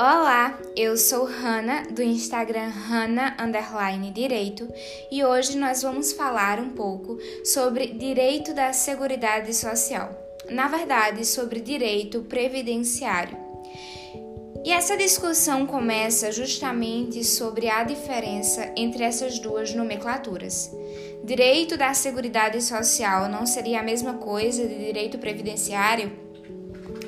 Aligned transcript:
Olá, 0.00 0.56
eu 0.76 0.96
sou 0.96 1.24
Hanna 1.24 1.82
do 1.90 2.00
Instagram 2.00 2.68
Hanna 2.68 3.36
Underline 3.36 4.12
Direito 4.12 4.72
e 5.10 5.24
hoje 5.24 5.58
nós 5.58 5.82
vamos 5.82 6.12
falar 6.12 6.60
um 6.60 6.70
pouco 6.70 7.18
sobre 7.44 7.88
direito 7.88 8.54
da 8.54 8.72
Seguridade 8.72 9.52
Social. 9.52 10.16
Na 10.48 10.68
verdade, 10.68 11.26
sobre 11.26 11.58
direito 11.60 12.20
previdenciário. 12.22 13.36
E 14.64 14.70
essa 14.70 14.96
discussão 14.96 15.66
começa 15.66 16.30
justamente 16.30 17.24
sobre 17.24 17.68
a 17.68 17.82
diferença 17.82 18.72
entre 18.76 19.02
essas 19.02 19.40
duas 19.40 19.74
nomenclaturas. 19.74 20.70
Direito 21.24 21.76
da 21.76 21.92
Seguridade 21.92 22.62
Social 22.62 23.28
não 23.28 23.44
seria 23.44 23.80
a 23.80 23.82
mesma 23.82 24.14
coisa 24.14 24.64
de 24.64 24.78
direito 24.78 25.18
previdenciário? 25.18 26.12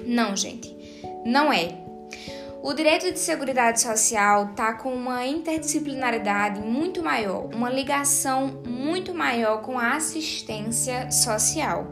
Não, 0.04 0.34
gente, 0.34 0.76
não 1.24 1.52
é. 1.52 1.79
O 2.62 2.74
direito 2.74 3.10
de 3.10 3.18
seguridade 3.18 3.80
social 3.80 4.50
está 4.50 4.74
com 4.74 4.92
uma 4.92 5.26
interdisciplinaridade 5.26 6.60
muito 6.60 7.02
maior, 7.02 7.48
uma 7.54 7.70
ligação 7.70 8.60
muito 8.66 9.14
maior 9.14 9.62
com 9.62 9.78
a 9.78 9.96
assistência 9.96 11.10
social. 11.10 11.86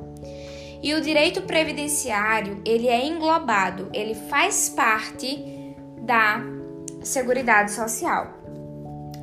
E 0.83 0.93
o 0.93 1.01
direito 1.01 1.41
previdenciário, 1.43 2.61
ele 2.67 2.87
é 2.87 3.07
englobado, 3.07 3.89
ele 3.95 4.15
faz 4.15 4.69
parte 4.69 5.43
da 6.03 6.43
seguridade 7.03 7.73
social. 7.73 8.35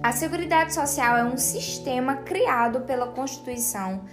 A 0.02 0.12
seguridade 0.12 0.74
social 0.74 1.16
é 1.16 1.24
um 1.24 1.38
sistema 1.38 2.18
criado 2.18 2.82
pela 2.82 3.08
Constituição 3.08 4.04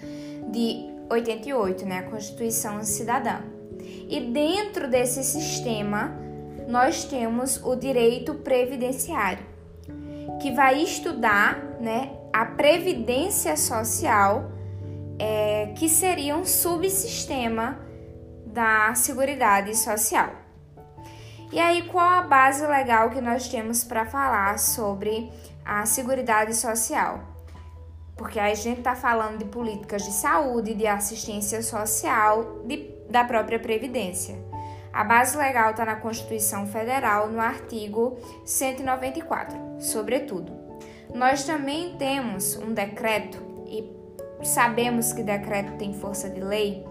de 0.51 0.87
88, 1.09 1.87
né, 1.87 1.99
a 2.01 2.03
Constituição 2.11 2.83
Cidadã. 2.85 3.41
E 4.09 4.21
dentro 4.21 4.89
desse 4.89 5.25
sistema, 5.25 6.22
nós 6.73 7.05
temos 7.05 7.63
o 7.63 7.77
direito 7.77 8.33
previdenciário, 8.37 9.45
que 10.41 10.51
vai 10.53 10.83
estudar 10.83 11.59
né, 11.79 12.17
a 12.33 12.47
previdência 12.47 13.59
social, 13.59 14.51
é, 15.19 15.75
que 15.77 15.87
seria 15.87 16.35
um 16.35 16.47
subsistema 16.47 17.79
da 18.47 18.95
Seguridade 18.95 19.77
Social. 19.77 20.31
E 21.53 21.61
aí, 21.61 21.83
qual 21.83 22.09
a 22.09 22.23
base 22.23 22.67
legal 22.67 23.11
que 23.11 23.21
nós 23.21 23.49
temos 23.49 23.85
para 23.85 24.07
falar 24.07 24.59
sobre 24.59 25.31
a 25.63 25.85
Seguridade 25.85 26.57
Social? 26.57 27.21
Porque 28.17 28.41
a 28.41 28.55
gente 28.55 28.79
está 28.79 28.95
falando 28.95 29.37
de 29.37 29.45
políticas 29.45 30.05
de 30.05 30.13
saúde, 30.13 30.73
de 30.73 30.87
assistência 30.87 31.63
social, 31.63 32.63
de, 32.65 32.95
da 33.11 33.25
própria 33.25 33.59
Previdência. 33.59 34.52
A 34.93 35.05
base 35.05 35.37
legal 35.39 35.71
está 35.71 35.87
na 35.87 35.97
Constituição 35.97 36.67
Federal, 36.67 37.29
no 37.29 37.41
artigo 37.41 38.19
194, 38.45 39.57
sobretudo. 39.81 40.53
Nós 41.15 41.45
também 41.45 41.97
temos 41.97 42.57
um 42.57 42.75
decreto, 42.75 43.39
e 43.67 43.91
sabemos 44.45 45.13
que 45.13 45.23
decreto 45.23 45.77
tem 45.79 45.95
força 45.95 46.29
de 46.29 46.41
lei, 46.41 46.87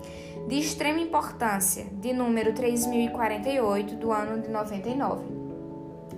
de 0.48 0.58
extrema 0.58 1.00
importância, 1.00 1.86
de 1.92 2.12
número 2.12 2.54
3048 2.54 3.96
do 3.96 4.12
ano 4.12 4.42
de 4.42 4.50
99. 4.50 5.24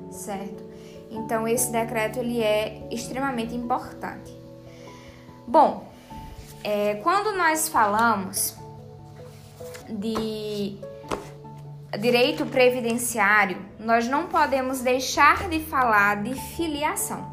Certo? 0.10 0.64
Então 1.12 1.46
esse 1.48 1.72
decreto 1.72 2.20
ele 2.20 2.42
é 2.42 2.88
extremamente 2.92 3.54
importante. 3.56 4.34
Bom, 5.46 5.86
é, 6.64 6.96
quando 6.96 7.36
nós 7.36 7.68
falamos 7.68 8.56
de 9.90 10.78
direito 11.98 12.46
previdenciário, 12.46 13.58
nós 13.80 14.08
não 14.08 14.28
podemos 14.28 14.82
deixar 14.82 15.48
de 15.50 15.60
falar 15.60 16.24
de 16.24 16.34
filiação. 16.56 17.32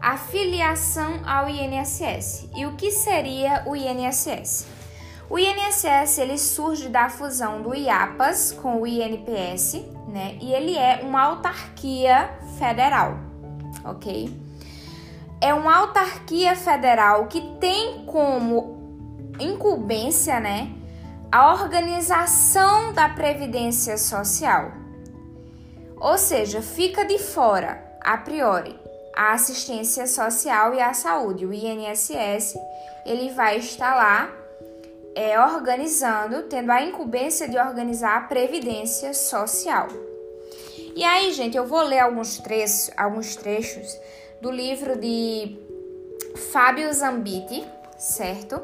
A 0.00 0.16
filiação 0.16 1.20
ao 1.26 1.48
INSS. 1.48 2.48
E 2.56 2.64
o 2.66 2.76
que 2.76 2.90
seria 2.90 3.64
o 3.66 3.74
INSS? 3.74 4.66
O 5.28 5.38
INSS 5.38 6.18
ele 6.18 6.38
surge 6.38 6.88
da 6.88 7.10
fusão 7.10 7.60
do 7.60 7.74
IAPAS 7.74 8.52
com 8.52 8.80
o 8.80 8.86
INPS, 8.86 9.74
né? 10.08 10.38
E 10.40 10.52
ele 10.52 10.76
é 10.76 11.00
uma 11.02 11.22
autarquia 11.22 12.30
federal, 12.58 13.18
ok? 13.84 14.34
É 15.40 15.52
uma 15.52 15.76
autarquia 15.76 16.56
federal 16.56 17.26
que 17.26 17.40
tem 17.60 18.04
como 18.06 18.78
incumbência, 19.38 20.40
né, 20.40 20.72
a 21.30 21.52
organização 21.52 22.92
da 22.92 23.08
previdência 23.10 23.98
social. 23.98 24.72
Ou 26.00 26.16
seja, 26.16 26.62
fica 26.62 27.04
de 27.04 27.18
fora, 27.18 27.84
a 28.00 28.16
priori, 28.16 28.78
a 29.14 29.32
assistência 29.32 30.06
social 30.06 30.74
e 30.74 30.80
a 30.80 30.94
saúde. 30.94 31.44
O 31.44 31.52
INSS 31.52 32.54
ele 33.04 33.30
vai 33.30 33.58
estar 33.58 33.94
lá 33.94 34.32
é, 35.14 35.38
organizando, 35.40 36.44
tendo 36.44 36.70
a 36.70 36.82
incumbência 36.82 37.48
de 37.48 37.58
organizar 37.58 38.16
a 38.16 38.20
previdência 38.22 39.12
social. 39.12 39.88
E 40.94 41.04
aí, 41.04 41.32
gente, 41.32 41.56
eu 41.56 41.66
vou 41.66 41.82
ler 41.82 41.98
alguns 41.98 42.38
trechos, 42.38 42.90
alguns 42.96 43.36
trechos 43.36 43.98
do 44.40 44.50
livro 44.50 44.96
de 44.96 45.58
Fábio 46.52 46.92
Zambiti, 46.92 47.66
certo? 47.98 48.60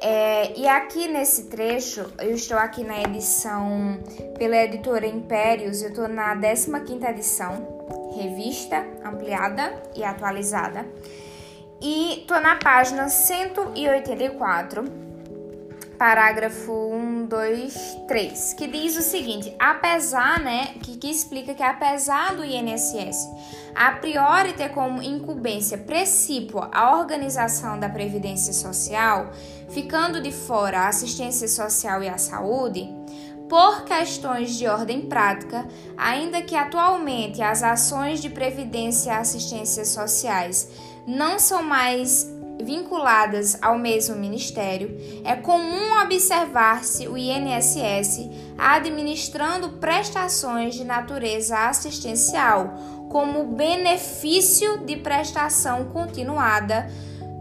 É, 0.00 0.56
e 0.56 0.68
aqui 0.68 1.08
nesse 1.08 1.44
trecho, 1.44 2.12
eu 2.20 2.34
estou 2.34 2.56
aqui 2.56 2.84
na 2.84 3.02
edição 3.02 3.98
pela 4.38 4.56
editora 4.56 5.06
Impérios, 5.06 5.82
eu 5.82 5.88
estou 5.88 6.06
na 6.06 6.36
15 6.36 7.04
edição, 7.04 8.14
revista 8.16 8.86
ampliada 9.04 9.82
e 9.96 10.04
atualizada. 10.04 10.86
E 11.80 12.20
estou 12.20 12.40
na 12.40 12.56
página 12.56 13.08
184, 13.08 15.07
parágrafo 15.98 16.72
1, 16.72 17.26
2, 17.26 17.98
3, 18.06 18.54
que 18.54 18.66
diz 18.68 18.96
o 18.96 19.02
seguinte: 19.02 19.54
apesar, 19.58 20.40
né, 20.40 20.74
que, 20.82 20.96
que 20.96 21.10
explica 21.10 21.52
que 21.52 21.62
apesar 21.62 22.36
do 22.36 22.44
INSS 22.44 23.26
a 23.74 23.92
priori 23.92 24.54
ter 24.54 24.70
como 24.70 25.02
incumbência 25.02 25.78
precípua 25.78 26.68
a 26.72 26.96
organização 26.98 27.78
da 27.78 27.88
previdência 27.88 28.52
social, 28.52 29.30
ficando 29.68 30.20
de 30.20 30.32
fora 30.32 30.80
a 30.80 30.88
assistência 30.88 31.46
social 31.46 32.02
e 32.02 32.08
a 32.08 32.18
saúde, 32.18 32.88
por 33.48 33.84
questões 33.84 34.56
de 34.56 34.66
ordem 34.66 35.02
prática, 35.02 35.66
ainda 35.96 36.42
que 36.42 36.54
atualmente 36.54 37.40
as 37.40 37.62
ações 37.62 38.20
de 38.20 38.28
previdência 38.28 39.10
e 39.10 39.14
assistência 39.14 39.84
sociais 39.84 40.68
não 41.06 41.38
são 41.38 41.62
mais 41.62 42.37
vinculadas 42.60 43.58
ao 43.62 43.78
mesmo 43.78 44.16
ministério, 44.16 44.96
é 45.24 45.34
comum 45.36 46.00
observar-se 46.02 47.08
o 47.08 47.16
INSS 47.16 48.28
administrando 48.56 49.70
prestações 49.78 50.74
de 50.74 50.84
natureza 50.84 51.68
assistencial 51.68 52.74
como 53.10 53.44
benefício 53.44 54.78
de 54.84 54.96
prestação 54.96 55.86
continuada 55.86 56.88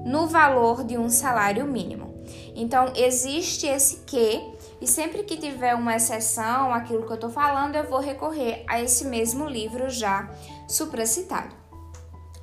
no 0.06 0.28
valor 0.28 0.84
de 0.84 0.98
um 0.98 1.10
salário 1.10 1.66
mínimo. 1.66 2.08
Então, 2.56 2.94
existe 2.96 3.68
esse 3.68 3.98
que, 4.06 4.42
e 4.82 4.88
sempre 4.88 5.24
que 5.24 5.38
tiver 5.38 5.76
uma 5.76 5.96
exceção, 5.96 6.74
aquilo 6.74 7.06
que 7.06 7.12
eu 7.12 7.16
estou 7.16 7.30
falando, 7.30 7.76
eu 7.76 7.90
vou 7.90 8.00
recorrer 8.00 8.64
a 8.68 8.82
esse 8.82 9.06
mesmo 9.06 9.48
livro 9.48 9.90
já 9.90 10.30
supracitado. 10.68 11.56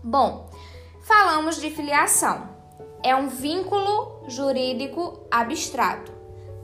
Bom, 0.02 0.50
falamos 1.02 1.60
de 1.60 1.70
filiação. 1.70 2.53
É 3.04 3.14
um 3.14 3.28
vínculo 3.28 4.24
jurídico 4.26 5.20
abstrato, 5.30 6.10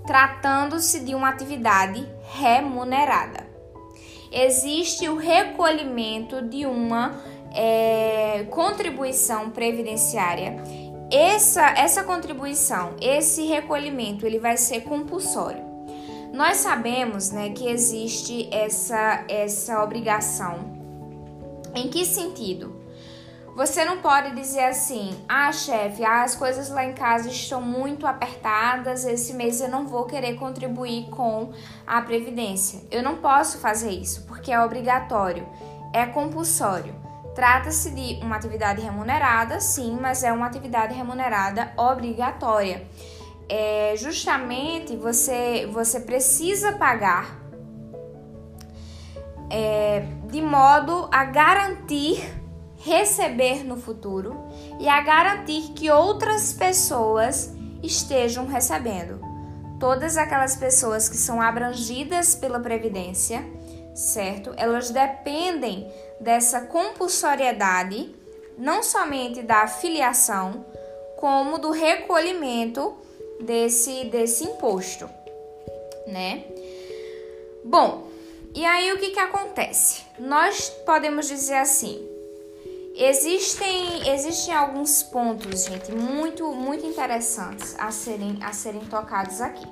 tratando-se 0.06 1.00
de 1.00 1.14
uma 1.14 1.28
atividade 1.28 2.08
remunerada 2.32 3.50
existe 4.30 5.08
o 5.08 5.16
recolhimento 5.16 6.42
de 6.42 6.64
uma 6.64 7.20
é, 7.52 8.46
contribuição 8.50 9.50
previdenciária. 9.50 10.56
Essa, 11.10 11.70
essa 11.70 12.04
contribuição, 12.04 12.94
esse 13.00 13.44
recolhimento, 13.46 14.24
ele 14.24 14.38
vai 14.38 14.56
ser 14.56 14.82
compulsório. 14.82 15.68
Nós 16.32 16.58
sabemos 16.58 17.32
né, 17.32 17.50
que 17.50 17.68
existe 17.68 18.48
essa, 18.52 19.24
essa 19.28 19.82
obrigação. 19.82 20.78
Em 21.74 21.88
que 21.88 22.04
sentido? 22.04 22.79
Você 23.60 23.84
não 23.84 23.98
pode 23.98 24.34
dizer 24.34 24.64
assim: 24.64 25.14
ah, 25.28 25.52
chefe, 25.52 26.02
as 26.02 26.34
coisas 26.34 26.70
lá 26.70 26.82
em 26.82 26.94
casa 26.94 27.28
estão 27.28 27.60
muito 27.60 28.06
apertadas, 28.06 29.04
esse 29.04 29.34
mês 29.34 29.60
eu 29.60 29.68
não 29.68 29.86
vou 29.86 30.06
querer 30.06 30.36
contribuir 30.36 31.10
com 31.10 31.52
a 31.86 32.00
Previdência. 32.00 32.80
Eu 32.90 33.02
não 33.02 33.18
posso 33.18 33.58
fazer 33.58 33.90
isso, 33.90 34.22
porque 34.26 34.50
é 34.50 34.58
obrigatório, 34.58 35.46
é 35.92 36.06
compulsório. 36.06 36.94
Trata-se 37.34 37.90
de 37.90 38.24
uma 38.24 38.36
atividade 38.36 38.80
remunerada, 38.80 39.60
sim, 39.60 39.94
mas 40.00 40.24
é 40.24 40.32
uma 40.32 40.46
atividade 40.46 40.94
remunerada 40.94 41.70
obrigatória. 41.76 42.88
É, 43.46 43.92
justamente 43.94 44.96
você, 44.96 45.68
você 45.70 46.00
precisa 46.00 46.72
pagar 46.72 47.38
é, 49.50 50.02
de 50.30 50.40
modo 50.40 51.10
a 51.12 51.24
garantir 51.24 52.39
receber 52.80 53.62
no 53.64 53.76
futuro 53.76 54.36
e 54.78 54.88
a 54.88 55.00
garantir 55.02 55.72
que 55.72 55.90
outras 55.90 56.52
pessoas 56.52 57.52
estejam 57.82 58.46
recebendo. 58.46 59.20
Todas 59.78 60.16
aquelas 60.16 60.56
pessoas 60.56 61.08
que 61.08 61.16
são 61.16 61.40
abrangidas 61.40 62.34
pela 62.34 62.58
Previdência, 62.58 63.44
certo? 63.94 64.52
Elas 64.56 64.90
dependem 64.90 65.90
dessa 66.20 66.62
compulsoriedade, 66.62 68.14
não 68.58 68.82
somente 68.82 69.42
da 69.42 69.66
filiação, 69.66 70.64
como 71.16 71.58
do 71.58 71.70
recolhimento 71.70 72.94
desse, 73.40 74.04
desse 74.06 74.44
imposto, 74.44 75.08
né? 76.06 76.44
Bom, 77.64 78.08
e 78.54 78.64
aí 78.64 78.92
o 78.92 78.98
que, 78.98 79.10
que 79.10 79.20
acontece? 79.20 80.02
Nós 80.18 80.70
podemos 80.84 81.28
dizer 81.28 81.56
assim, 81.56 82.06
Existem, 83.02 84.10
existem 84.10 84.54
alguns 84.54 85.02
pontos, 85.02 85.64
gente, 85.64 85.90
muito, 85.90 86.52
muito 86.52 86.84
interessantes 86.84 87.74
a 87.78 87.90
serem, 87.90 88.36
a 88.42 88.52
serem 88.52 88.82
tocados 88.82 89.40
aqui. 89.40 89.66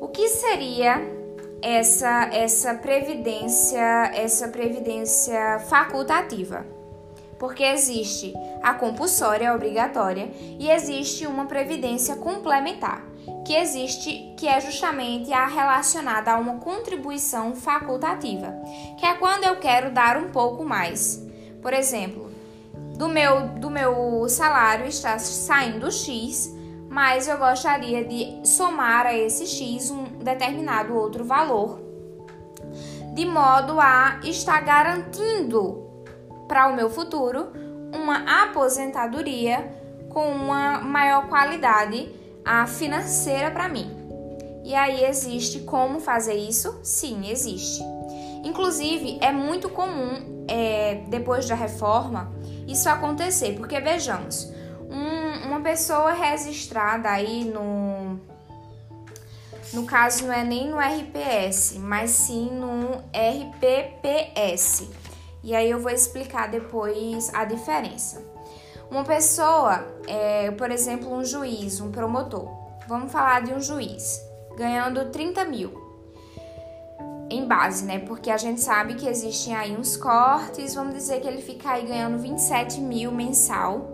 O 0.00 0.08
que 0.08 0.28
seria 0.30 1.00
essa, 1.62 2.28
essa 2.32 2.74
previdência, 2.74 4.10
essa 4.12 4.48
previdência 4.48 5.60
facultativa? 5.68 6.66
Porque 7.38 7.62
existe 7.62 8.34
a 8.60 8.74
compulsória, 8.74 9.54
obrigatória, 9.54 10.28
e 10.58 10.68
existe 10.68 11.28
uma 11.28 11.46
previdência 11.46 12.16
complementar, 12.16 13.06
que 13.46 13.54
existe, 13.54 14.34
que 14.36 14.48
é 14.48 14.60
justamente 14.60 15.32
a 15.32 15.46
relacionada 15.46 16.32
a 16.32 16.38
uma 16.38 16.56
contribuição 16.56 17.54
facultativa, 17.54 18.52
que 18.98 19.06
é 19.06 19.14
quando 19.14 19.44
eu 19.44 19.60
quero 19.60 19.92
dar 19.92 20.16
um 20.16 20.32
pouco 20.32 20.64
mais 20.64 21.24
por 21.66 21.72
exemplo, 21.72 22.30
do 22.96 23.08
meu, 23.08 23.48
do 23.58 23.68
meu 23.68 24.28
salário 24.28 24.86
está 24.86 25.18
saindo 25.18 25.90
X, 25.90 26.54
mas 26.88 27.26
eu 27.26 27.36
gostaria 27.38 28.04
de 28.04 28.46
somar 28.46 29.04
a 29.04 29.12
esse 29.12 29.48
X 29.48 29.90
um 29.90 30.04
determinado 30.22 30.94
outro 30.94 31.24
valor, 31.24 31.80
de 33.12 33.26
modo 33.26 33.80
a 33.80 34.20
estar 34.22 34.60
garantindo 34.60 35.90
para 36.46 36.68
o 36.68 36.76
meu 36.76 36.88
futuro 36.88 37.48
uma 37.92 38.44
aposentadoria 38.44 39.68
com 40.08 40.30
uma 40.30 40.78
maior 40.78 41.26
qualidade 41.26 42.08
a 42.44 42.64
financeira 42.68 43.50
para 43.50 43.68
mim. 43.68 43.90
E 44.62 44.72
aí 44.72 45.04
existe 45.04 45.58
como 45.62 45.98
fazer 45.98 46.34
isso? 46.34 46.78
Sim, 46.84 47.28
existe. 47.28 47.82
Inclusive, 48.44 49.18
é 49.20 49.32
muito 49.32 49.68
comum, 49.68 50.35
é, 50.48 51.02
depois 51.08 51.46
da 51.48 51.54
reforma, 51.54 52.32
isso 52.66 52.88
acontecer, 52.88 53.54
porque 53.56 53.80
vejamos, 53.80 54.52
um, 54.88 55.48
uma 55.48 55.60
pessoa 55.60 56.12
registrada 56.12 57.08
aí 57.08 57.44
no. 57.44 58.20
No 59.72 59.84
caso, 59.84 60.26
não 60.26 60.32
é 60.32 60.44
nem 60.44 60.68
no 60.68 60.78
RPS, 60.78 61.74
mas 61.78 62.10
sim 62.10 62.50
no 62.52 63.02
RPPS. 63.12 64.88
E 65.42 65.54
aí 65.54 65.68
eu 65.68 65.80
vou 65.80 65.90
explicar 65.90 66.48
depois 66.48 67.34
a 67.34 67.44
diferença. 67.44 68.22
Uma 68.88 69.04
pessoa, 69.04 69.84
é, 70.06 70.52
por 70.52 70.70
exemplo, 70.70 71.12
um 71.12 71.24
juiz, 71.24 71.80
um 71.80 71.90
promotor, 71.90 72.48
vamos 72.86 73.10
falar 73.10 73.42
de 73.42 73.52
um 73.52 73.60
juiz, 73.60 74.22
ganhando 74.56 75.10
30 75.10 75.44
mil 75.46 75.85
em 77.28 77.46
base, 77.46 77.84
né? 77.84 77.98
Porque 77.98 78.30
a 78.30 78.36
gente 78.36 78.60
sabe 78.60 78.94
que 78.94 79.08
existem 79.08 79.54
aí 79.54 79.76
uns 79.76 79.96
cortes, 79.96 80.74
vamos 80.74 80.94
dizer 80.94 81.20
que 81.20 81.26
ele 81.26 81.42
fica 81.42 81.72
aí 81.72 81.86
ganhando 81.86 82.18
27 82.18 82.80
mil 82.80 83.10
mensal. 83.10 83.92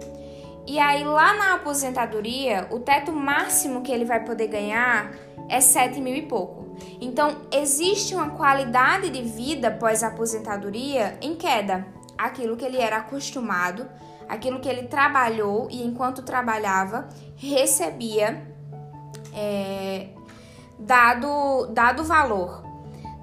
E 0.67 0.79
aí 0.79 1.02
lá 1.02 1.34
na 1.34 1.55
aposentadoria, 1.55 2.69
o 2.70 2.79
teto 2.79 3.12
máximo 3.12 3.82
que 3.82 3.90
ele 3.90 4.05
vai 4.05 4.25
poder 4.25 4.46
ganhar 4.46 5.12
é 5.49 5.61
7 5.61 6.00
mil 6.00 6.14
e 6.14 6.23
pouco. 6.23 6.76
Então 7.00 7.37
existe 7.50 8.14
uma 8.14 8.31
qualidade 8.31 9.11
de 9.11 9.23
vida 9.23 9.70
pós 9.70 10.02
aposentadoria 10.02 11.19
em 11.20 11.34
queda. 11.34 11.87
Aquilo 12.17 12.56
que 12.56 12.64
ele 12.64 12.79
era 12.79 12.99
acostumado, 12.99 13.88
aquilo 14.29 14.61
que 14.61 14.69
ele 14.69 14.84
trabalhou 14.84 15.69
e 15.70 15.82
enquanto 15.82 16.23
trabalhava 16.23 17.08
recebia 17.37 18.46
é, 19.34 20.08
dado, 20.79 21.67
dado 21.73 22.05
valor. 22.05 22.71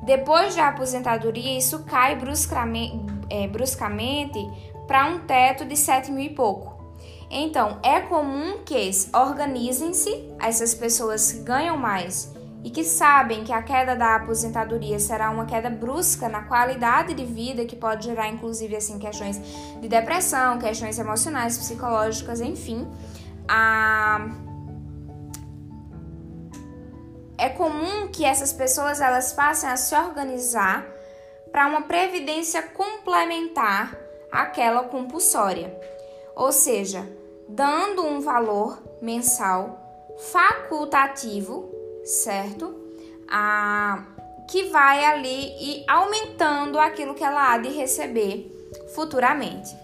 Depois 0.10 0.56
da 0.56 0.70
aposentadoria, 0.70 1.56
isso 1.56 1.84
cai 1.84 2.16
bruscamente, 2.16 3.00
é, 3.30 3.48
bruscamente 3.48 4.40
para 4.88 5.06
um 5.06 5.20
teto 5.20 5.64
de 5.66 5.78
7 5.78 6.12
mil 6.12 6.26
e 6.26 6.32
pouco. 6.32 6.84
Então, 7.30 7.78
é 7.84 8.00
comum 8.00 8.64
que 8.66 8.90
organizem-se 9.14 10.34
essas 10.42 10.74
pessoas 10.74 11.32
que 11.32 11.42
ganham 11.42 11.78
mais 11.78 12.34
e 12.64 12.72
que 12.72 12.84
sabem 12.84 13.44
que 13.44 13.54
a 13.54 13.62
queda 13.62 13.96
da 13.96 14.16
aposentadoria 14.16 14.98
será 14.98 15.30
uma 15.30 15.46
queda 15.46 15.70
brusca 15.70 16.28
na 16.28 16.42
qualidade 16.42 17.14
de 17.14 17.24
vida, 17.24 17.64
que 17.64 17.76
pode 17.76 18.06
gerar 18.06 18.30
inclusive 18.30 18.76
assim 18.76 18.98
questões 18.98 19.40
de 19.80 19.88
depressão, 19.88 20.58
questões 20.58 20.98
emocionais, 20.98 21.56
psicológicas, 21.56 22.42
enfim. 22.42 22.88
A 23.48 24.28
é 27.40 27.50
comum 27.50 28.10
que 28.10 28.26
essas 28.26 28.52
pessoas 28.52 29.00
elas 29.00 29.32
passem 29.32 29.70
a 29.70 29.78
se 29.78 29.96
organizar 29.96 30.86
para 31.52 31.66
uma 31.68 31.84
previdência 31.84 32.62
complementar 32.62 33.98
àquela 34.32 34.84
compulsória, 34.84 35.74
ou 36.36 36.52
seja, 36.52 37.08
dando 37.48 38.06
um 38.06 38.20
valor 38.20 38.78
mensal 39.02 39.80
facultativo, 40.32 41.72
certo? 42.04 42.76
A, 43.32 44.04
que 44.50 44.66
vai 44.66 45.06
ali 45.06 45.56
e 45.60 45.86
aumentando 45.88 46.78
aquilo 46.78 47.16
que 47.16 47.24
ela 47.24 47.54
há 47.54 47.58
de 47.58 47.70
receber 47.70 48.52
futuramente. 48.94 49.76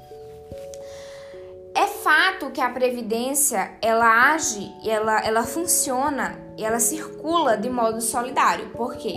É 1.74 1.88
fato 1.88 2.52
que 2.52 2.62
a 2.62 2.70
previdência 2.70 3.78
ela 3.82 4.34
age, 4.34 4.72
ela, 4.86 5.20
ela 5.26 5.44
funciona 5.44 6.40
e 6.40 6.45
ela 6.64 6.80
circula 6.80 7.58
de 7.58 7.70
modo 7.70 8.00
solidário. 8.00 8.70
Por 8.70 8.96
quê? 8.96 9.16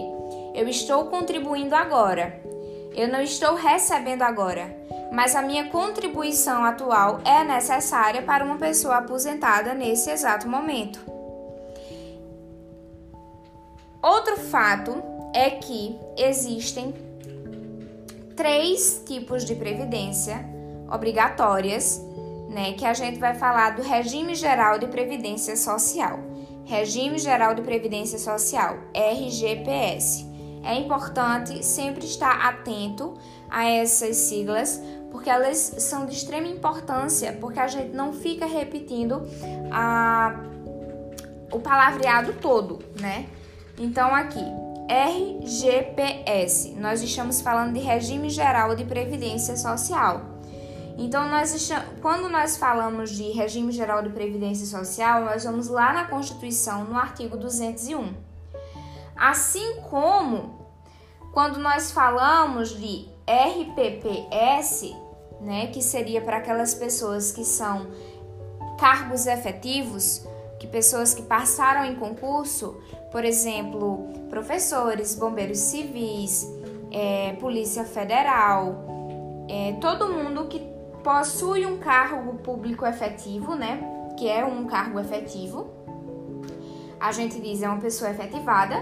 Eu 0.55 0.69
estou 0.69 1.07
contribuindo 1.07 1.75
agora. 1.75 2.43
Eu 2.95 3.07
não 3.07 3.21
estou 3.21 3.55
recebendo 3.55 4.23
agora, 4.23 4.77
mas 5.13 5.37
a 5.37 5.43
minha 5.43 5.69
contribuição 5.69 6.65
atual 6.65 7.21
é 7.25 7.45
necessária 7.45 8.23
para 8.23 8.45
uma 8.45 8.57
pessoa 8.57 8.97
aposentada 8.97 9.73
nesse 9.73 10.11
exato 10.11 10.49
momento. 10.49 10.99
Outro 14.03 14.37
fato 14.37 15.01
é 15.33 15.51
que 15.51 15.97
existem 16.17 16.95
três 18.35 19.03
tipos 19.07 19.45
de 19.45 19.55
previdência 19.55 20.45
obrigatórias 20.91 22.01
né, 22.49 22.73
que 22.73 22.85
a 22.85 22.95
gente 22.95 23.19
vai 23.19 23.35
falar 23.35 23.77
do 23.77 23.83
regime 23.83 24.35
geral 24.35 24.79
de 24.79 24.87
previdência 24.87 25.57
social. 25.57 26.28
Regime 26.69 27.19
Geral 27.19 27.55
de 27.55 27.63
Previdência 27.63 28.19
Social, 28.19 28.77
RGPS. 28.95 30.27
É 30.63 30.75
importante 30.75 31.65
sempre 31.65 32.05
estar 32.05 32.47
atento 32.47 33.15
a 33.49 33.65
essas 33.65 34.17
siglas, 34.17 34.79
porque 35.11 35.31
elas 35.31 35.57
são 35.79 36.05
de 36.05 36.13
extrema 36.13 36.47
importância, 36.47 37.33
porque 37.41 37.59
a 37.59 37.67
gente 37.67 37.97
não 37.97 38.13
fica 38.13 38.45
repetindo 38.45 39.23
a, 39.73 40.45
o 41.51 41.59
palavreado 41.59 42.35
todo, 42.35 42.81
né? 43.01 43.27
Então 43.79 44.15
aqui, 44.15 44.45
RGPS, 44.91 46.75
nós 46.79 47.03
estamos 47.03 47.41
falando 47.41 47.73
de 47.73 47.81
Regime 47.81 48.29
Geral 48.29 48.77
de 48.77 48.85
Previdência 48.85 49.57
Social. 49.57 50.38
Então, 51.01 51.29
nós, 51.29 51.71
quando 52.03 52.29
nós 52.29 52.57
falamos 52.57 53.11
de 53.11 53.31
regime 53.31 53.71
geral 53.71 54.03
de 54.03 54.11
previdência 54.11 54.67
social, 54.67 55.25
nós 55.25 55.45
vamos 55.45 55.69
lá 55.69 55.93
na 55.93 56.05
Constituição, 56.07 56.85
no 56.85 56.99
artigo 56.99 57.37
201. 57.37 58.13
Assim 59.17 59.81
como 59.89 60.59
quando 61.33 61.61
nós 61.61 61.93
falamos 61.93 62.71
de 62.71 63.07
RPPS, 63.29 64.93
né, 65.41 65.69
que 65.69 65.81
seria 65.81 66.21
para 66.21 66.39
aquelas 66.39 66.75
pessoas 66.75 67.31
que 67.31 67.45
são 67.45 67.87
cargos 68.77 69.25
efetivos, 69.25 70.27
que 70.59 70.67
pessoas 70.67 71.15
que 71.15 71.23
passaram 71.23 71.85
em 71.85 71.95
concurso, 71.95 72.77
por 73.13 73.25
exemplo, 73.25 74.09
professores, 74.29 75.15
bombeiros 75.15 75.59
civis, 75.59 76.45
é, 76.91 77.35
polícia 77.35 77.85
federal, 77.85 78.85
é, 79.49 79.75
todo 79.81 80.13
mundo 80.13 80.47
que 80.47 80.78
possui 81.09 81.65
um 81.65 81.79
cargo 81.79 82.35
público 82.35 82.85
efetivo, 82.85 83.55
né? 83.55 83.81
Que 84.19 84.29
é 84.29 84.45
um 84.45 84.67
cargo 84.67 85.01
efetivo. 85.01 85.67
A 87.01 87.13
gente 87.13 87.41
diz 87.41 87.63
é 87.63 87.69
uma 87.69 87.81
pessoa 87.81 88.11
efetivada. 88.11 88.77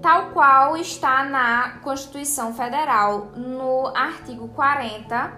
tal 0.00 0.30
qual 0.30 0.76
está 0.76 1.24
na 1.24 1.80
Constituição 1.82 2.54
Federal, 2.54 3.32
no 3.34 3.88
artigo 3.88 4.46
40, 4.50 5.32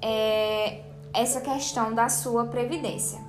é, 0.00 0.84
essa 1.12 1.42
questão 1.42 1.92
da 1.92 2.08
sua 2.08 2.46
previdência. 2.46 3.20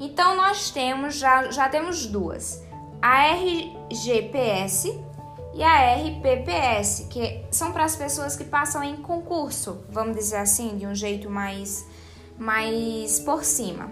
Então 0.00 0.34
nós 0.34 0.70
temos 0.70 1.14
já, 1.14 1.48
já 1.48 1.68
temos 1.68 2.06
duas, 2.06 2.60
a 3.00 3.28
RGPS 3.28 5.00
e 5.56 5.62
a 5.62 5.94
RPPS, 5.94 7.06
que 7.08 7.42
são 7.50 7.72
para 7.72 7.84
as 7.84 7.96
pessoas 7.96 8.36
que 8.36 8.44
passam 8.44 8.84
em 8.84 8.96
concurso, 8.96 9.86
vamos 9.88 10.14
dizer 10.14 10.36
assim, 10.36 10.76
de 10.76 10.86
um 10.86 10.94
jeito 10.94 11.30
mais 11.30 11.86
mais 12.38 13.18
por 13.20 13.42
cima. 13.42 13.90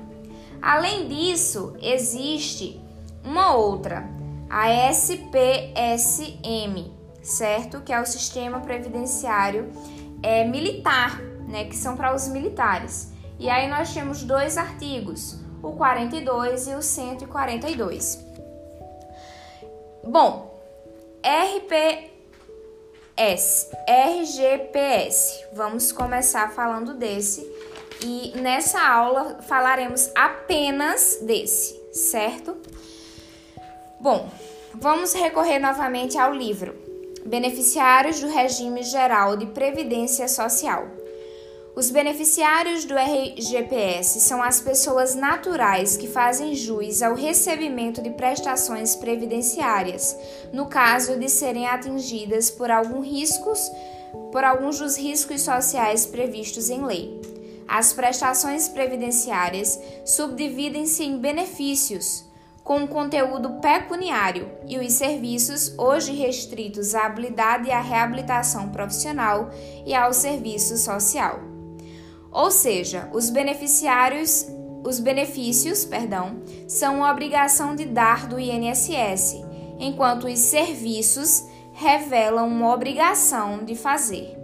Além 0.61 1.09
disso, 1.09 1.75
existe 1.81 2.79
uma 3.25 3.55
outra, 3.55 4.07
a 4.51 4.69
SPSM, 4.91 6.45
certo? 7.23 7.81
Que 7.81 7.95
é 7.95 8.01
o 8.01 8.05
Sistema 8.05 8.61
Previdenciário 8.61 9.71
é, 10.23 10.45
Militar, 10.45 11.19
né? 11.49 11.65
Que 11.65 11.75
são 11.75 11.97
para 11.97 12.15
os 12.15 12.29
militares. 12.29 13.11
E 13.39 13.49
aí 13.49 13.71
nós 13.71 13.95
temos 13.95 14.23
dois 14.23 14.59
artigos, 14.59 15.41
o 15.63 15.73
42 15.73 16.69
e 16.69 16.75
o 16.75 16.83
142. 16.83 18.23
Bom, 20.07 20.54
RPS, 21.27 22.11
RGPS. 23.89 25.47
Vamos 25.55 25.91
começar 25.91 26.53
falando 26.53 26.93
desse 26.93 27.51
e 28.03 28.33
nessa 28.37 28.79
aula 28.87 29.39
falaremos 29.49 30.11
apenas 30.15 31.21
desse, 31.23 31.81
certo? 31.93 32.55
Bom, 33.99 34.29
vamos 34.75 35.15
recorrer 35.15 35.59
novamente 35.59 36.19
ao 36.19 36.35
livro 36.35 36.75
Beneficiários 37.25 38.21
do 38.21 38.29
Regime 38.29 38.83
Geral 38.83 39.35
de 39.35 39.47
Previdência 39.47 40.29
Social. 40.29 40.87
Os 41.77 41.91
beneficiários 41.91 42.85
do 42.85 42.95
RGPS 42.97 44.21
são 44.21 44.41
as 44.41 44.61
pessoas 44.61 45.17
naturais 45.17 45.97
que 45.97 46.07
fazem 46.07 46.55
jus 46.55 47.03
ao 47.03 47.17
recebimento 47.17 48.01
de 48.01 48.11
prestações 48.11 48.95
previdenciárias, 48.95 50.17
no 50.53 50.67
caso 50.67 51.19
de 51.19 51.29
serem 51.29 51.67
atingidas 51.67 52.49
por 52.49 52.71
alguns 52.71 53.05
riscos, 53.05 53.73
por 54.31 54.45
alguns 54.45 54.79
dos 54.79 54.97
riscos 54.97 55.43
sociais 55.43 56.07
previstos 56.07 56.71
em 56.71 56.85
lei. 56.85 57.21
As 57.67 57.93
prestações 57.93 58.69
previdenciárias 58.69 59.77
subdividem-se 60.05 61.03
em 61.03 61.19
benefícios 61.19 62.25
com 62.63 62.87
conteúdo 62.87 63.61
pecuniário 63.61 64.49
e 64.69 64.79
os 64.79 64.93
serviços 64.93 65.77
hoje 65.77 66.13
restritos 66.13 66.95
à 66.95 67.07
habilidade 67.07 67.69
e 67.69 67.73
à 67.73 67.81
reabilitação 67.81 68.69
profissional 68.69 69.51
e 69.85 69.93
ao 69.93 70.15
serviço 70.15 70.79
social. 70.79 71.54
Ou 72.35 72.51
seja, 72.51 73.09
os 73.13 73.31
beneficiários, 73.31 74.45
os 74.85 74.99
benefícios, 74.99 75.85
perdão, 75.85 76.43
são 76.67 77.03
obrigação 77.03 77.77
de 77.77 77.85
dar 77.85 78.27
do 78.27 78.41
INSS, 78.41 79.41
enquanto 79.79 80.27
os 80.27 80.41
serviços 80.41 81.45
revelam 81.73 82.49
uma 82.49 82.75
obrigação 82.75 83.65
de 83.65 83.77
fazer. 83.77 84.37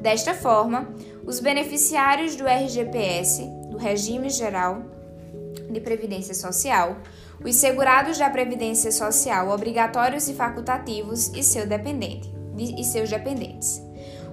Desta 0.00 0.34
forma, 0.34 0.92
os 1.24 1.38
beneficiários 1.38 2.34
do 2.34 2.44
RGPS, 2.46 3.44
do 3.70 3.76
Regime 3.76 4.30
Geral 4.30 4.82
de 5.70 5.80
Previdência 5.80 6.34
Social, 6.34 6.96
os 7.44 7.54
segurados 7.54 8.18
da 8.18 8.28
Previdência 8.28 8.90
Social 8.90 9.50
obrigatórios 9.50 10.28
e 10.28 10.34
facultativos 10.34 11.28
e, 11.28 11.42
seu 11.44 11.66
dependente, 11.66 12.28
e 12.56 12.82
seus 12.82 13.08
dependentes. 13.08 13.87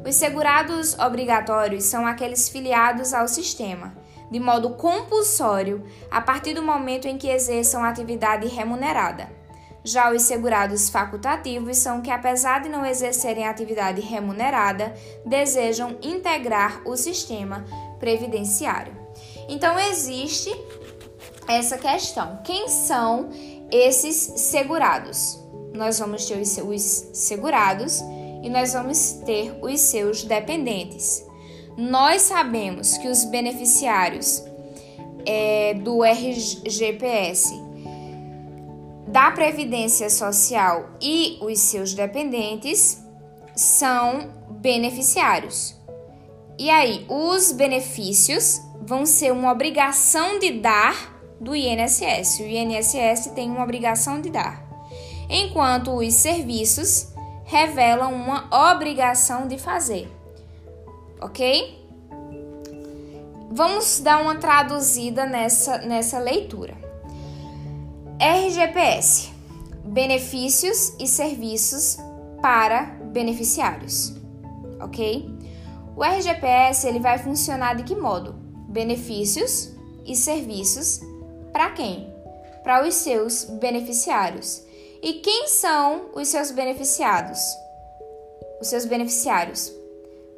Os 0.08 0.14
segurados 0.14 0.94
obrigatórios 1.00 1.86
são 1.86 2.06
aqueles 2.06 2.48
filiados 2.48 3.12
ao 3.12 3.28
sistema, 3.28 3.98
de 4.30 4.40
modo 4.40 4.76
compulsório, 4.76 5.84
a 6.12 6.22
partir 6.22 6.54
do 6.54 6.62
momento 6.62 7.08
em 7.08 7.18
que 7.18 7.28
exerçam 7.28 7.84
atividade 7.84 8.48
remunerada. 8.48 9.28
Já 9.84 10.12
os 10.12 10.22
segurados 10.22 10.90
facultativos 10.90 11.78
são 11.78 12.02
que, 12.02 12.12
apesar 12.12 12.62
de 12.62 12.70
não 12.70 12.86
exercerem 12.86 13.48
atividade 13.48 14.00
remunerada, 14.00 14.94
desejam 15.26 15.98
integrar 16.04 16.82
o 16.86 16.96
sistema 16.96 17.66
previdenciário. 18.00 18.94
Então, 19.50 19.78
existe 19.80 20.52
essa 21.48 21.80
questão: 21.80 22.40
quem 22.44 22.68
são 22.68 23.30
esses 23.72 24.16
segurados? 24.16 25.40
Nós 25.74 26.00
vamos 26.00 26.26
ter 26.26 26.40
os 26.40 26.82
segurados 27.14 28.02
e 28.46 28.50
nós 28.50 28.74
vamos 28.74 29.14
ter 29.26 29.58
os 29.60 29.80
seus 29.82 30.24
dependentes. 30.24 31.26
Nós 31.76 32.22
sabemos 32.22 32.96
que 33.00 33.08
os 33.08 33.26
beneficiários 33.26 34.44
é, 35.26 35.74
do 35.74 36.04
RGPS 36.04 37.60
da 39.08 39.32
Previdência 39.32 40.12
Social 40.12 40.92
e 41.02 41.40
os 41.42 41.58
seus 41.60 41.96
dependentes 41.96 43.04
são 43.56 44.30
beneficiários. 44.62 45.76
E 46.60 46.70
aí, 46.70 47.04
os 47.10 47.52
benefícios 47.52 48.62
vão 48.80 49.08
ser 49.08 49.34
uma 49.34 49.52
obrigação 49.52 50.38
de 50.38 50.52
dar 50.52 51.36
do 51.42 51.56
INSS. 51.56 52.42
O 52.42 52.44
INSS 52.44 53.32
tem 53.34 53.50
uma 53.50 53.64
obrigação 53.64 54.22
de 54.22 54.30
dar, 54.30 54.64
enquanto 55.30 55.96
os 55.96 56.14
serviços 56.14 57.15
revelam 57.46 58.14
uma 58.14 58.50
obrigação 58.72 59.48
de 59.48 59.58
fazer. 59.58 60.12
Ok? 61.22 61.88
Vamos 63.52 64.02
dar 64.02 64.22
uma 64.22 64.36
traduzida 64.36 65.26
nessa, 65.26 65.78
nessa 65.78 66.20
leitura. 66.20 66.76
RGPS 68.20 69.36
benefícios 69.86 70.94
e 71.00 71.08
serviços 71.08 71.98
para 72.42 72.84
beneficiários, 73.14 74.16
ok? 74.82 75.30
O 75.96 76.04
RGPS 76.04 76.88
ele 76.88 77.00
vai 77.00 77.18
funcionar 77.20 77.76
de 77.76 77.84
que 77.84 77.96
modo? 77.96 78.34
Benefícios 78.68 79.72
e 80.06 80.16
serviços 80.16 81.00
para 81.54 81.70
quem? 81.70 82.14
Para 82.64 82.86
os 82.86 82.96
seus 82.96 83.46
beneficiários. 83.46 84.65
E 85.06 85.14
quem 85.14 85.48
são 85.48 86.10
os 86.16 86.30
seus 86.30 86.50
beneficiados? 86.50 87.38
Os 88.60 88.68
seus 88.68 88.86
beneficiários 88.86 89.72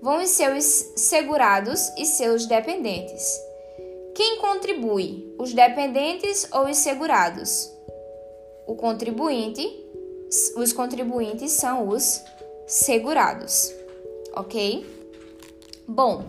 vão 0.01 0.27
ser 0.27 0.53
os 0.53 0.65
segurados 0.97 1.89
e 1.97 2.05
seus 2.05 2.45
dependentes. 2.45 3.39
Quem 4.13 4.39
contribui? 4.39 5.33
Os 5.39 5.53
dependentes 5.53 6.49
ou 6.51 6.65
os 6.65 6.75
segurados? 6.79 7.71
O 8.67 8.75
contribuinte, 8.75 9.65
os 10.57 10.73
contribuintes 10.73 11.53
são 11.53 11.87
os 11.87 12.21
segurados, 12.67 13.73
ok? 14.35 14.85
Bom, 15.87 16.25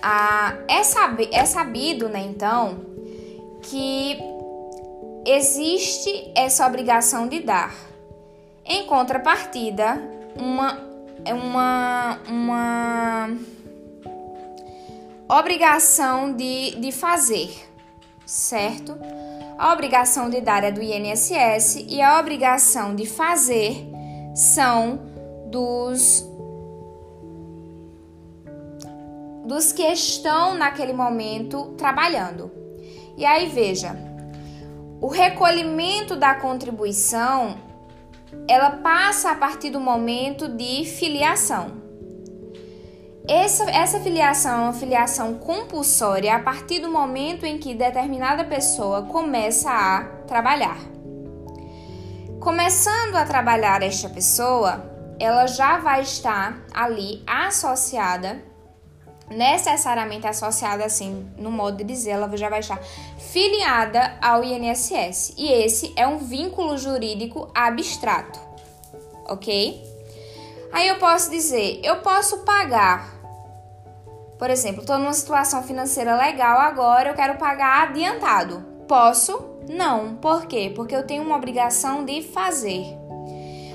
a, 0.00 0.58
é, 0.68 0.84
sabi, 0.84 1.28
é 1.32 1.44
sabido, 1.44 2.08
né, 2.08 2.20
então, 2.20 2.86
que 3.62 4.31
existe 5.24 6.30
essa 6.34 6.66
obrigação 6.66 7.28
de 7.28 7.40
dar. 7.40 7.74
Em 8.64 8.86
contrapartida, 8.86 10.00
uma, 10.36 10.78
uma, 11.26 12.18
uma 12.28 13.28
obrigação 15.28 16.32
de, 16.32 16.76
de 16.76 16.92
fazer, 16.92 17.50
certo? 18.24 18.96
A 19.58 19.72
obrigação 19.72 20.28
de 20.28 20.40
dar 20.40 20.64
é 20.64 20.70
do 20.70 20.82
INSS 20.82 21.86
e 21.88 22.00
a 22.00 22.18
obrigação 22.18 22.94
de 22.94 23.06
fazer 23.06 23.86
são 24.34 25.00
dos 25.46 26.28
dos 29.44 29.72
que 29.72 29.82
estão 29.82 30.54
naquele 30.54 30.92
momento 30.92 31.74
trabalhando. 31.76 32.50
E 33.16 33.24
aí 33.24 33.48
veja, 33.48 33.94
o 35.02 35.08
recolhimento 35.08 36.14
da 36.14 36.32
contribuição 36.36 37.56
ela 38.46 38.70
passa 38.70 39.32
a 39.32 39.34
partir 39.34 39.68
do 39.68 39.80
momento 39.80 40.48
de 40.48 40.84
filiação. 40.84 41.82
Essa, 43.28 43.68
essa 43.68 43.98
filiação 43.98 44.60
é 44.60 44.62
uma 44.62 44.72
filiação 44.72 45.34
compulsória 45.34 46.34
a 46.34 46.38
partir 46.38 46.78
do 46.78 46.88
momento 46.88 47.44
em 47.44 47.58
que 47.58 47.74
determinada 47.74 48.44
pessoa 48.44 49.02
começa 49.02 49.70
a 49.70 50.04
trabalhar. 50.26 50.78
Começando 52.40 53.16
a 53.16 53.24
trabalhar 53.24 53.82
esta 53.82 54.08
pessoa, 54.08 54.88
ela 55.18 55.48
já 55.48 55.78
vai 55.78 56.02
estar 56.02 56.64
ali 56.72 57.22
associada, 57.26 58.40
necessariamente 59.36 60.26
associada 60.26 60.84
assim, 60.84 61.26
no 61.36 61.50
modo 61.50 61.78
de 61.78 61.84
dizer, 61.84 62.10
ela 62.10 62.36
já 62.36 62.48
vai 62.48 62.60
estar 62.60 62.80
filiada 63.18 64.16
ao 64.20 64.42
INSS. 64.44 65.34
E 65.36 65.50
esse 65.50 65.92
é 65.96 66.06
um 66.06 66.18
vínculo 66.18 66.76
jurídico 66.78 67.50
abstrato. 67.54 68.38
ok? 69.28 69.82
Aí 70.72 70.88
eu 70.88 70.98
posso 70.98 71.30
dizer, 71.30 71.80
eu 71.82 71.96
posso 71.96 72.38
pagar. 72.38 73.12
Por 74.38 74.50
exemplo, 74.50 74.80
estou 74.80 74.98
numa 74.98 75.12
situação 75.12 75.62
financeira 75.62 76.16
legal 76.16 76.58
agora, 76.58 77.10
eu 77.10 77.14
quero 77.14 77.36
pagar 77.36 77.88
adiantado. 77.88 78.64
Posso? 78.88 79.52
Não. 79.68 80.16
Por 80.16 80.46
quê? 80.46 80.72
Porque 80.74 80.96
eu 80.96 81.06
tenho 81.06 81.22
uma 81.22 81.36
obrigação 81.36 82.04
de 82.04 82.22
fazer. 82.22 82.84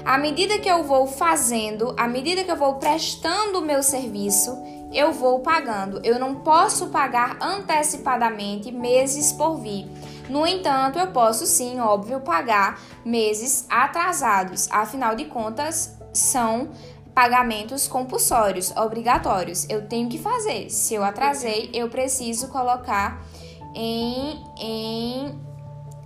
À 0.04 0.18
medida 0.18 0.58
que 0.58 0.70
eu 0.70 0.84
vou 0.84 1.06
fazendo, 1.06 1.94
à 1.98 2.08
medida 2.08 2.44
que 2.44 2.52
eu 2.52 2.56
vou 2.56 2.76
prestando 2.76 3.60
o 3.60 3.62
meu 3.62 3.84
serviço, 3.84 4.58
eu 4.92 5.12
vou 5.12 5.40
pagando. 5.40 6.00
Eu 6.04 6.20
não 6.20 6.36
posso 6.36 6.88
pagar 6.88 7.38
antecipadamente 7.42 8.72
meses 8.72 9.32
por 9.32 9.58
vir. 9.58 9.88
No 10.30 10.46
entanto, 10.46 11.00
eu 11.00 11.08
posso 11.08 11.46
sim, 11.46 11.80
óbvio, 11.80 12.20
pagar 12.20 12.80
meses 13.06 13.66
atrasados. 13.70 14.68
Afinal 14.72 15.16
de 15.16 15.26
contas, 15.26 15.98
são 16.14 16.70
pagamentos 17.14 17.88
compulsórios, 17.88 18.72
obrigatórios. 18.76 19.68
Eu 19.70 19.88
tenho 19.88 20.10
que 20.10 20.20
fazer. 20.20 20.70
Se 20.70 20.94
eu 20.94 21.04
atrasei, 21.04 21.70
eu 21.74 21.90
preciso 21.90 22.50
colocar 22.50 23.26
em, 23.74 24.44
em, 24.60 25.42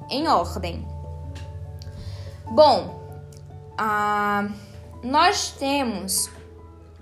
em 0.10 0.28
ordem. 0.28 0.88
Bom, 2.46 3.02
ah, 3.78 4.48
nós 5.04 5.52
temos 5.52 6.30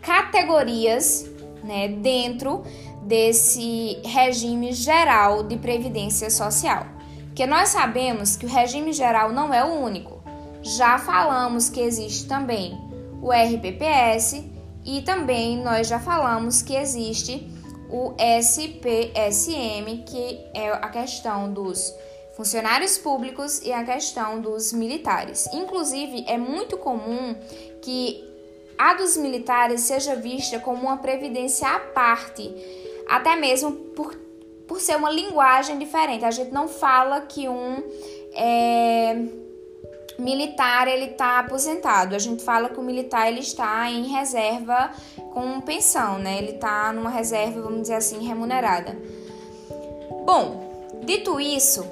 categorias 0.02 1.30
né, 1.70 1.88
dentro 1.88 2.64
desse 3.04 4.02
regime 4.04 4.74
geral 4.74 5.44
de 5.44 5.56
previdência 5.56 6.32
social. 6.32 6.88
Porque 7.28 7.46
nós 7.46 7.70
sabemos 7.70 8.36
que 8.36 8.48
o 8.48 8.50
regime 8.50 8.92
geral 8.92 9.32
não 9.32 9.54
é 9.54 9.64
o 9.64 9.80
único. 9.80 10.20
Já 10.64 10.98
falamos 10.98 11.70
que 11.70 11.80
existe 11.80 12.28
também 12.28 12.76
o 13.22 13.32
RPPS 13.32 14.44
e 14.84 15.04
também 15.04 15.62
nós 15.62 15.88
já 15.88 16.00
falamos 16.00 16.64
que 16.64 16.76
existe 16.76 17.48
o 17.92 18.14
SPSM, 18.18 20.04
que 20.06 20.40
é 20.54 20.72
a 20.72 20.90
questão 20.90 21.54
dos 21.54 21.94
funcionários 22.36 22.98
públicos 22.98 23.62
e 23.64 23.72
a 23.72 23.84
questão 23.84 24.42
dos 24.42 24.74
militares. 24.74 25.48
Inclusive, 25.54 26.26
é 26.28 26.38
muito 26.38 26.78
comum 26.78 27.36
que 27.82 28.29
a 28.80 28.94
dos 28.94 29.18
militares 29.18 29.82
seja 29.82 30.16
vista 30.16 30.58
como 30.58 30.84
uma 30.84 30.96
previdência 30.96 31.68
à 31.68 31.80
parte, 31.80 32.50
até 33.10 33.36
mesmo 33.36 33.74
por, 33.74 34.16
por 34.66 34.80
ser 34.80 34.96
uma 34.96 35.10
linguagem 35.10 35.78
diferente. 35.78 36.24
A 36.24 36.32
gente 36.32 36.54
não 36.54 36.70
fala 36.70 37.20
que 37.20 37.50
um 37.50 37.84
é, 38.34 39.22
militar 40.18 40.88
ele 40.88 41.08
está 41.12 41.40
aposentado. 41.40 42.16
A 42.16 42.20
gente 42.20 42.42
fala 42.42 42.70
que 42.70 42.80
o 42.80 42.82
militar 42.82 43.28
ele 43.28 43.42
está 43.42 43.92
em 43.92 44.08
reserva 44.08 44.92
com 45.34 45.60
pensão, 45.60 46.18
né? 46.18 46.38
Ele 46.38 46.52
está 46.52 46.94
numa 46.94 47.10
reserva, 47.10 47.62
vamos 47.62 47.82
dizer 47.82 47.96
assim, 47.96 48.26
remunerada. 48.26 48.98
Bom, 50.26 51.02
dito 51.04 51.38
isso, 51.38 51.86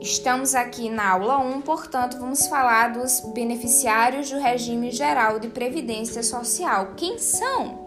Estamos 0.00 0.54
aqui 0.54 0.88
na 0.88 1.10
aula 1.10 1.38
1, 1.38 1.62
portanto, 1.62 2.18
vamos 2.18 2.46
falar 2.46 2.92
dos 2.92 3.20
beneficiários 3.34 4.30
do 4.30 4.38
regime 4.38 4.90
geral 4.90 5.38
de 5.38 5.48
previdência 5.48 6.22
social. 6.22 6.92
Quem 6.96 7.18
são? 7.18 7.86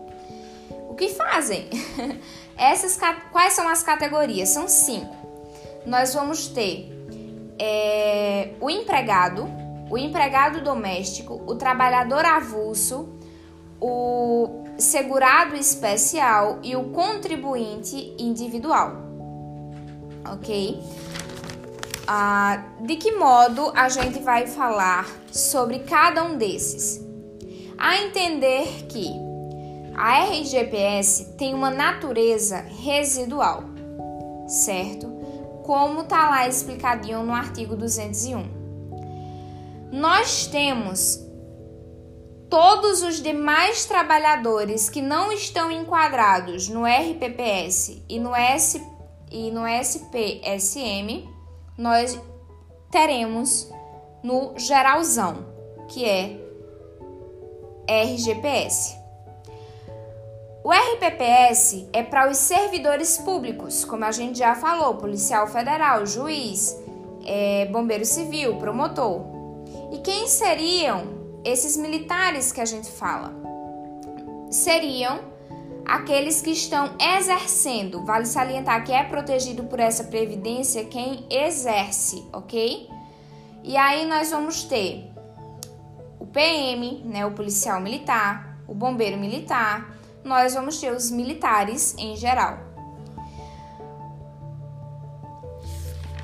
O 0.90 0.96
que 0.96 1.10
fazem? 1.10 1.70
Essas 2.58 3.00
quais 3.32 3.54
são 3.54 3.68
as 3.68 3.84
categorias? 3.84 4.50
São 4.50 4.68
cinco. 4.68 5.16
Nós 5.86 6.14
vamos 6.14 6.48
ter 6.48 6.92
é, 7.58 8.54
o 8.60 8.70
empregado, 8.70 9.48
o 9.90 9.98
empregado 9.98 10.62
doméstico, 10.62 11.42
o 11.46 11.56
trabalhador 11.56 12.26
avulso, 12.26 13.10
o 13.80 14.66
segurado 14.78 15.56
especial 15.56 16.60
e 16.64 16.76
o 16.76 16.90
contribuinte 16.90 18.14
individual. 18.18 18.94
Ok? 20.34 20.80
Ah, 22.12 22.64
de 22.82 22.96
que 22.96 23.12
modo 23.12 23.72
a 23.76 23.88
gente 23.88 24.18
vai 24.18 24.48
falar 24.48 25.08
sobre 25.32 25.78
cada 25.78 26.24
um 26.24 26.40
desses? 26.40 27.00
A 27.78 28.02
entender 28.02 28.88
que 28.88 29.12
a 29.96 30.24
RGPS 30.24 31.36
tem 31.38 31.54
uma 31.54 31.70
natureza 31.70 32.66
residual, 32.82 33.64
certo? 34.48 35.06
Como 35.64 36.02
está 36.02 36.32
lá 36.32 36.48
explicadinho 36.48 37.22
no 37.22 37.32
artigo 37.32 37.76
201. 37.76 38.44
Nós 39.92 40.48
temos 40.48 41.24
todos 42.50 43.04
os 43.04 43.22
demais 43.22 43.86
trabalhadores 43.86 44.90
que 44.90 45.04
não 45.04 45.32
estão 45.32 45.72
enquadrados 45.72 46.68
no 46.70 46.86
RPPS 46.86 48.02
e 48.10 48.20
no, 48.20 48.36
S, 48.36 48.82
e 49.30 49.52
no 49.52 49.68
SPSM 49.68 51.38
nós 51.80 52.20
teremos 52.92 53.72
no 54.22 54.54
geralzão, 54.58 55.46
que 55.88 56.04
é 56.04 56.38
RGPS. 57.88 59.00
O 60.62 60.72
RPPS 60.72 61.88
é 61.94 62.04
para 62.04 62.30
os 62.30 62.38
servidores 62.38 63.18
públicos, 63.20 63.86
como 63.86 64.04
a 64.04 64.12
gente 64.12 64.40
já 64.40 64.56
falou, 64.56 64.96
policial 64.96 65.48
federal, 65.48 66.06
juiz, 66.06 66.78
é, 67.26 67.66
bombeiro 67.68 68.06
civil, 68.06 68.58
promotor. 68.58 69.22
E 69.94 70.00
quem 70.00 70.28
seriam 70.28 71.40
esses 71.46 71.78
militares 71.78 72.52
que 72.52 72.60
a 72.60 72.66
gente 72.66 72.92
fala? 72.92 73.34
Seriam 74.52 75.29
aqueles 75.90 76.42
que 76.42 76.52
estão 76.52 76.96
exercendo. 77.00 78.04
Vale 78.06 78.26
salientar 78.26 78.84
que 78.84 78.92
é 78.92 79.04
protegido 79.04 79.64
por 79.64 79.80
essa 79.80 80.04
previdência 80.04 80.86
quem 80.86 81.26
exerce, 81.30 82.24
ok? 82.32 82.90
E 83.64 83.76
aí 83.76 84.06
nós 84.06 84.32
vamos 84.32 84.64
ter 84.64 85.12
o 86.20 86.26
PM, 86.26 87.04
né, 87.06 87.26
o 87.26 87.32
policial 87.32 87.80
militar, 87.80 88.58
o 88.68 88.74
bombeiro 88.74 89.18
militar, 89.18 89.96
nós 90.24 90.54
vamos 90.54 90.80
ter 90.80 90.92
os 90.92 91.10
militares 91.10 91.96
em 91.98 92.16
geral. 92.16 92.60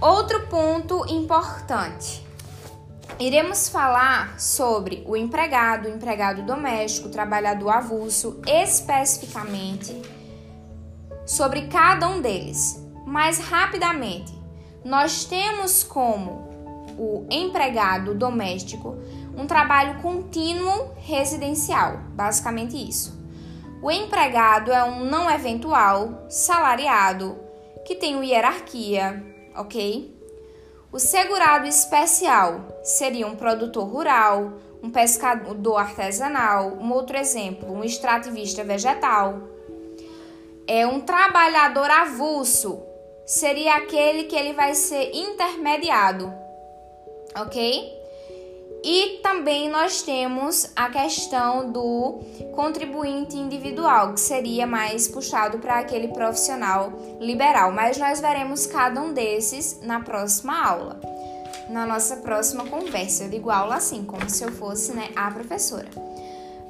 Outro 0.02 0.48
ponto 0.48 1.06
importante 1.08 2.25
Iremos 3.18 3.70
falar 3.70 4.38
sobre 4.38 5.02
o 5.08 5.16
empregado, 5.16 5.88
o 5.88 5.92
empregado 5.92 6.42
doméstico, 6.42 7.08
o 7.08 7.12
trabalhador 7.12 7.70
avulso, 7.70 8.42
especificamente 8.46 10.02
sobre 11.26 11.68
cada 11.68 12.10
um 12.10 12.20
deles. 12.20 12.86
Mas 13.06 13.40
rapidamente, 13.40 14.34
nós 14.84 15.24
temos 15.24 15.82
como 15.82 16.44
o 16.98 17.26
empregado 17.32 18.14
doméstico 18.14 18.98
um 19.38 19.48
trabalho 19.48 20.02
contínuo 20.02 20.92
residencial, 20.98 22.00
basicamente 22.16 22.76
isso. 22.76 23.18
O 23.82 23.90
empregado 23.90 24.74
é 24.74 24.84
um 24.84 25.06
não 25.06 25.32
eventual, 25.32 26.26
salariado, 26.30 27.38
que 27.86 27.96
tem 27.96 28.22
hierarquia, 28.26 29.24
ok? 29.56 30.15
O 30.96 31.00
segurado 31.00 31.68
especial 31.68 32.80
seria 32.82 33.28
um 33.28 33.36
produtor 33.36 33.86
rural, 33.86 34.54
um 34.82 34.90
pescador 34.90 35.76
artesanal, 35.76 36.70
um 36.80 36.90
outro 36.94 37.18
exemplo, 37.18 37.70
um 37.70 37.84
extrativista 37.84 38.64
vegetal. 38.64 39.42
É 40.66 40.88
um 40.88 41.02
trabalhador 41.02 41.92
avulso, 41.92 42.82
seria 43.26 43.76
aquele 43.76 44.24
que 44.24 44.38
ele 44.38 44.54
vai 44.54 44.74
ser 44.74 45.12
intermediado, 45.14 46.34
ok? 47.38 48.05
E 48.88 49.20
também 49.24 49.68
nós 49.68 50.04
temos 50.04 50.70
a 50.76 50.88
questão 50.92 51.72
do 51.72 52.20
contribuinte 52.56 53.36
individual, 53.36 54.14
que 54.14 54.20
seria 54.20 54.68
mais 54.68 55.08
puxado 55.08 55.58
para 55.58 55.80
aquele 55.80 56.10
profissional 56.10 56.94
liberal, 57.20 57.72
mas 57.72 57.98
nós 57.98 58.22
veremos 58.22 58.68
cada 58.68 59.02
um 59.02 59.12
desses 59.12 59.80
na 59.82 60.02
próxima 60.02 60.64
aula. 60.64 61.00
Na 61.68 61.84
nossa 61.88 62.18
próxima 62.18 62.64
conversa, 62.66 63.24
eu 63.24 63.30
digo 63.32 63.50
aula 63.50 63.78
assim, 63.78 64.04
como 64.06 64.30
se 64.30 64.44
eu 64.44 64.52
fosse 64.52 64.94
né, 64.94 65.10
a 65.16 65.32
professora. 65.32 65.90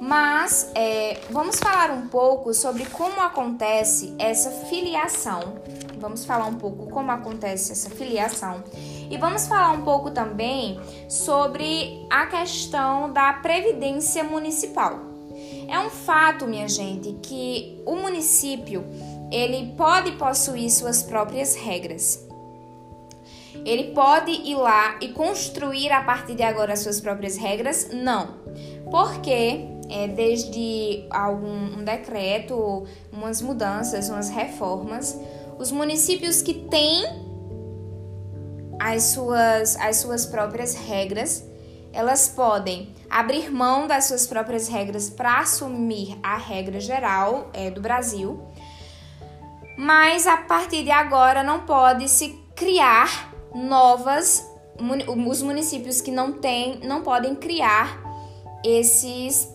Mas 0.00 0.70
é, 0.74 1.20
vamos 1.28 1.58
falar 1.58 1.90
um 1.90 2.08
pouco 2.08 2.54
sobre 2.54 2.86
como 2.86 3.20
acontece 3.20 4.14
essa 4.18 4.50
filiação. 4.50 5.58
Vamos 5.98 6.24
falar 6.24 6.46
um 6.46 6.54
pouco 6.54 6.86
como 6.86 7.10
acontece 7.10 7.72
essa 7.72 7.90
filiação 7.90 8.64
e 9.10 9.16
vamos 9.16 9.46
falar 9.46 9.72
um 9.72 9.82
pouco 9.82 10.10
também 10.10 10.80
sobre 11.08 12.06
a 12.10 12.26
questão 12.26 13.12
da 13.12 13.32
previdência 13.34 14.24
municipal. 14.24 15.00
É 15.68 15.78
um 15.78 15.90
fato, 15.90 16.46
minha 16.46 16.68
gente, 16.68 17.12
que 17.22 17.82
o 17.84 17.96
município 17.96 18.84
ele 19.30 19.74
pode 19.76 20.12
possuir 20.12 20.70
suas 20.70 21.02
próprias 21.02 21.54
regras. 21.54 22.24
Ele 23.64 23.92
pode 23.92 24.30
ir 24.30 24.54
lá 24.54 24.96
e 25.00 25.08
construir 25.08 25.90
a 25.90 26.02
partir 26.02 26.34
de 26.34 26.42
agora 26.42 26.72
as 26.72 26.80
suas 26.80 27.00
próprias 27.00 27.36
regras? 27.36 27.88
Não. 27.92 28.46
porque 28.90 29.66
é, 29.88 30.08
desde 30.08 31.04
algum 31.10 31.78
um 31.78 31.84
decreto, 31.84 32.86
umas 33.12 33.42
mudanças, 33.42 34.08
umas 34.08 34.28
reformas, 34.28 35.18
os 35.58 35.72
municípios 35.72 36.42
que 36.42 36.54
têm 36.54 37.25
as 38.86 39.02
suas, 39.02 39.74
as 39.80 39.96
suas 39.96 40.26
próprias 40.26 40.74
regras, 40.74 41.44
elas 41.92 42.28
podem 42.28 42.94
abrir 43.10 43.50
mão 43.50 43.88
das 43.88 44.04
suas 44.04 44.28
próprias 44.28 44.68
regras 44.68 45.10
para 45.10 45.40
assumir 45.40 46.16
a 46.22 46.36
regra 46.36 46.78
geral 46.78 47.50
é, 47.52 47.68
do 47.68 47.80
Brasil, 47.80 48.40
mas 49.76 50.24
a 50.28 50.36
partir 50.36 50.84
de 50.84 50.92
agora 50.92 51.42
não 51.42 51.66
pode 51.66 52.08
se 52.08 52.38
criar 52.54 53.34
novas 53.52 54.48
os 55.08 55.42
municípios 55.42 56.00
que 56.02 56.10
não 56.10 56.34
têm 56.34 56.80
não 56.84 57.02
podem 57.02 57.34
criar 57.34 57.98
esses 58.62 59.48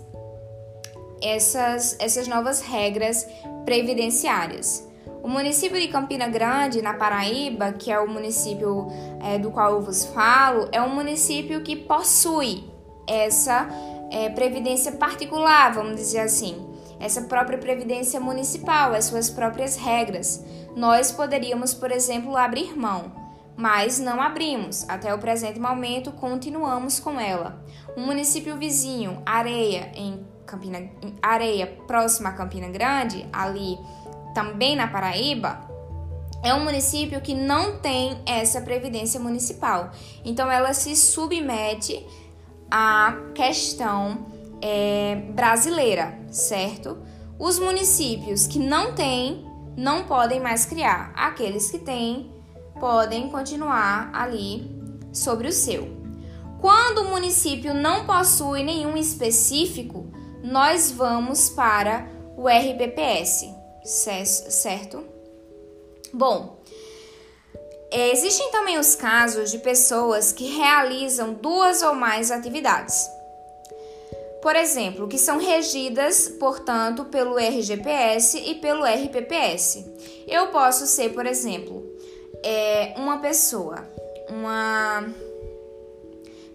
essas 1.21 1.95
essas 1.99 2.27
novas 2.27 2.61
regras 2.61 3.25
previdenciárias. 3.63 4.90
O 5.23 5.27
município 5.27 5.79
de 5.79 5.87
Campina 5.87 6.27
Grande, 6.27 6.81
na 6.81 6.95
Paraíba, 6.95 7.71
que 7.73 7.91
é 7.91 7.99
o 7.99 8.07
município 8.07 8.87
é, 9.21 9.37
do 9.37 9.51
qual 9.51 9.73
eu 9.73 9.81
vos 9.81 10.05
falo, 10.05 10.67
é 10.71 10.81
um 10.81 10.93
município 10.93 11.61
que 11.61 11.75
possui 11.75 12.63
essa 13.07 13.69
é, 14.09 14.29
previdência 14.29 14.93
particular, 14.93 15.73
vamos 15.73 15.95
dizer 15.95 16.21
assim, 16.21 16.67
essa 16.99 17.21
própria 17.21 17.57
previdência 17.57 18.19
municipal, 18.19 18.93
as 18.93 19.05
suas 19.05 19.29
próprias 19.29 19.75
regras. 19.75 20.43
Nós 20.75 21.11
poderíamos, 21.11 21.73
por 21.73 21.91
exemplo, 21.91 22.35
abrir 22.35 22.77
mão, 22.77 23.11
mas 23.55 23.99
não 23.99 24.21
abrimos. 24.21 24.87
Até 24.89 25.13
o 25.13 25.19
presente 25.19 25.59
momento, 25.59 26.11
continuamos 26.11 26.99
com 26.99 27.19
ela. 27.19 27.63
Um 27.95 28.05
município 28.05 28.55
vizinho, 28.57 29.21
Areia, 29.25 29.91
em 29.95 30.25
Campina, 30.45 30.89
Areia, 31.21 31.67
próxima 31.87 32.29
a 32.29 32.33
Campina 32.33 32.69
Grande, 32.69 33.27
ali 33.31 33.77
também 34.33 34.75
na 34.75 34.87
Paraíba, 34.87 35.69
é 36.43 36.53
um 36.53 36.63
município 36.63 37.21
que 37.21 37.35
não 37.35 37.77
tem 37.79 38.19
essa 38.25 38.61
previdência 38.61 39.19
municipal. 39.19 39.91
Então, 40.25 40.49
ela 40.51 40.73
se 40.73 40.95
submete 40.95 42.05
à 42.69 43.15
questão 43.35 44.25
é, 44.61 45.15
brasileira, 45.33 46.17
certo? 46.31 46.97
Os 47.37 47.59
municípios 47.59 48.47
que 48.47 48.59
não 48.59 48.93
têm 48.93 49.45
não 49.77 50.03
podem 50.05 50.39
mais 50.39 50.65
criar. 50.65 51.11
Aqueles 51.15 51.69
que 51.69 51.79
têm 51.79 52.31
podem 52.79 53.29
continuar 53.29 54.09
ali 54.13 54.69
sobre 55.13 55.47
o 55.47 55.51
seu. 55.51 56.01
Quando 56.59 56.99
o 56.99 57.09
município 57.09 57.73
não 57.73 58.05
possui 58.05 58.63
nenhum 58.63 58.95
específico, 58.95 60.11
nós 60.43 60.91
vamos 60.91 61.49
para 61.49 62.07
o 62.37 62.47
RPPS, 62.47 63.49
certo? 63.83 65.03
Bom, 66.13 66.59
existem 67.91 68.51
também 68.51 68.77
os 68.77 68.95
casos 68.95 69.51
de 69.51 69.59
pessoas 69.59 70.31
que 70.31 70.45
realizam 70.45 71.33
duas 71.33 71.81
ou 71.81 71.93
mais 71.93 72.31
atividades 72.31 73.09
por 74.41 74.55
exemplo, 74.55 75.07
que 75.07 75.19
são 75.19 75.37
regidas, 75.37 76.27
portanto, 76.27 77.05
pelo 77.05 77.37
RGPS 77.37 78.39
e 78.39 78.55
pelo 78.55 78.83
RPPS. 78.83 79.85
Eu 80.27 80.47
posso 80.47 80.87
ser, 80.87 81.13
por 81.13 81.27
exemplo, 81.27 81.85
é, 82.43 82.95
uma 82.97 83.19
pessoa, 83.19 83.87
uma 84.27 85.05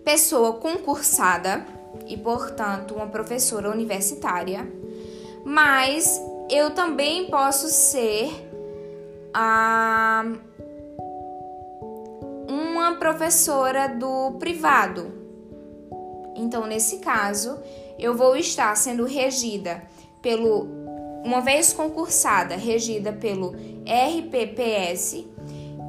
pessoa 0.05 0.55
concursada 0.55 1.65
e, 2.09 2.17
portanto, 2.17 2.95
uma 2.95 3.07
professora 3.07 3.71
universitária, 3.71 4.67
mas 5.45 6.21
eu 6.51 6.71
também 6.71 7.29
posso 7.29 7.69
ser 7.69 8.51
a, 9.35 10.25
uma 12.49 12.95
professora 12.97 13.89
do 13.89 14.33
privado. 14.39 15.13
Então, 16.35 16.67
nesse 16.67 16.99
caso, 16.99 17.59
eu 17.99 18.15
vou 18.15 18.37
estar 18.37 18.77
sendo 18.77 19.05
regida 19.05 19.83
pelo, 20.23 20.69
uma 21.25 21.41
vez 21.41 21.73
concursada, 21.73 22.57
regida 22.57 23.13
pelo 23.13 23.55
RPPS, 23.87 25.27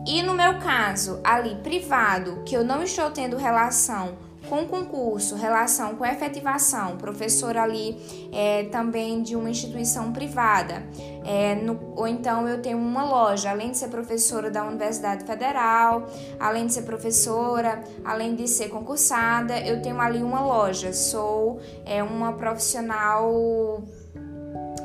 e 0.07 0.23
no 0.23 0.33
meu 0.33 0.57
caso, 0.59 1.19
ali 1.23 1.55
privado, 1.55 2.43
que 2.45 2.55
eu 2.55 2.63
não 2.63 2.81
estou 2.81 3.11
tendo 3.11 3.35
relação 3.35 4.17
com 4.49 4.65
concurso, 4.65 5.35
relação 5.35 5.95
com 5.95 6.05
efetivação, 6.05 6.97
professor 6.97 7.57
ali 7.57 7.97
é, 8.31 8.63
também 8.65 9.21
de 9.21 9.35
uma 9.35 9.49
instituição 9.49 10.11
privada, 10.11 10.83
é, 11.25 11.55
no, 11.55 11.93
ou 11.95 12.07
então 12.07 12.47
eu 12.47 12.61
tenho 12.61 12.77
uma 12.77 13.03
loja, 13.03 13.49
além 13.49 13.71
de 13.71 13.77
ser 13.77 13.89
professora 13.89 14.49
da 14.49 14.63
Universidade 14.63 15.25
Federal, 15.25 16.07
além 16.39 16.65
de 16.67 16.73
ser 16.73 16.83
professora, 16.83 17.83
além 18.03 18.35
de 18.35 18.47
ser 18.47 18.69
concursada, 18.69 19.59
eu 19.59 19.81
tenho 19.81 19.99
ali 19.99 20.21
uma 20.21 20.41
loja, 20.41 20.93
sou 20.93 21.59
é, 21.85 22.01
uma 22.01 22.33
profissional 22.33 23.83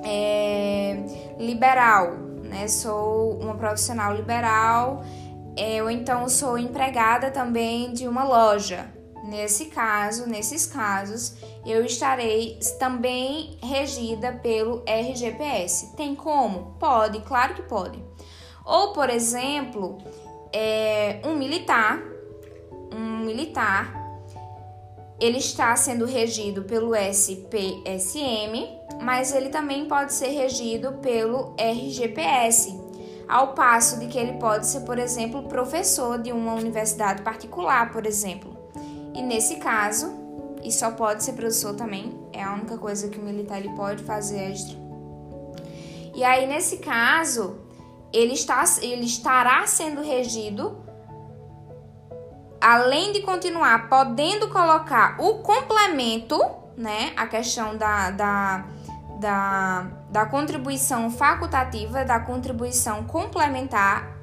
é, 0.04 0.96
liberal, 1.38 2.12
né? 2.44 2.68
Sou 2.68 3.38
uma 3.40 3.54
profissional 3.54 4.14
liberal, 4.14 5.02
é, 5.56 5.82
ou 5.82 5.90
então 5.90 6.28
sou 6.28 6.58
empregada 6.58 7.30
também 7.30 7.92
de 7.92 8.06
uma 8.06 8.24
loja. 8.24 9.01
Nesse 9.32 9.66
caso, 9.66 10.28
nesses 10.28 10.66
casos, 10.66 11.36
eu 11.64 11.82
estarei 11.86 12.58
também 12.78 13.56
regida 13.62 14.30
pelo 14.30 14.82
RGPS. 14.86 15.96
Tem 15.96 16.14
como? 16.14 16.76
Pode, 16.78 17.18
claro 17.22 17.54
que 17.54 17.62
pode. 17.62 17.98
Ou, 18.62 18.92
por 18.92 19.08
exemplo, 19.08 19.96
é, 20.52 21.22
um 21.24 21.34
militar, 21.34 21.98
um 22.94 23.24
militar, 23.24 23.94
ele 25.18 25.38
está 25.38 25.74
sendo 25.76 26.04
regido 26.04 26.64
pelo 26.64 26.94
SPSM, 26.94 28.68
mas 29.00 29.34
ele 29.34 29.48
também 29.48 29.88
pode 29.88 30.12
ser 30.12 30.28
regido 30.28 30.92
pelo 30.98 31.56
RGPS, 31.58 32.78
ao 33.26 33.54
passo 33.54 33.98
de 33.98 34.08
que 34.08 34.18
ele 34.18 34.34
pode 34.34 34.66
ser, 34.66 34.80
por 34.80 34.98
exemplo, 34.98 35.44
professor 35.44 36.18
de 36.18 36.30
uma 36.30 36.52
universidade 36.52 37.22
particular, 37.22 37.90
por 37.92 38.04
exemplo. 38.04 38.51
E 39.14 39.22
nesse 39.22 39.56
caso, 39.56 40.12
e 40.62 40.70
só 40.70 40.90
pode 40.92 41.22
ser 41.22 41.32
professor 41.32 41.74
também, 41.74 42.18
é 42.32 42.42
a 42.42 42.52
única 42.52 42.78
coisa 42.78 43.08
que 43.08 43.18
o 43.18 43.22
militar 43.22 43.58
ele 43.58 43.74
pode 43.74 44.02
fazer 44.04 44.52
extra. 44.52 44.76
E 46.14 46.22
aí, 46.24 46.46
nesse 46.46 46.78
caso, 46.78 47.58
ele, 48.12 48.34
está, 48.34 48.64
ele 48.80 49.04
estará 49.04 49.66
sendo 49.66 50.02
regido, 50.02 50.84
além 52.60 53.12
de 53.12 53.22
continuar 53.22 53.88
podendo 53.88 54.48
colocar 54.48 55.16
o 55.18 55.38
complemento, 55.38 56.38
né? 56.76 57.12
A 57.16 57.26
questão 57.26 57.76
da, 57.76 58.10
da, 58.10 58.64
da, 59.18 59.86
da 60.10 60.26
contribuição 60.26 61.10
facultativa, 61.10 62.04
da 62.04 62.20
contribuição 62.20 63.04
complementar, 63.04 64.16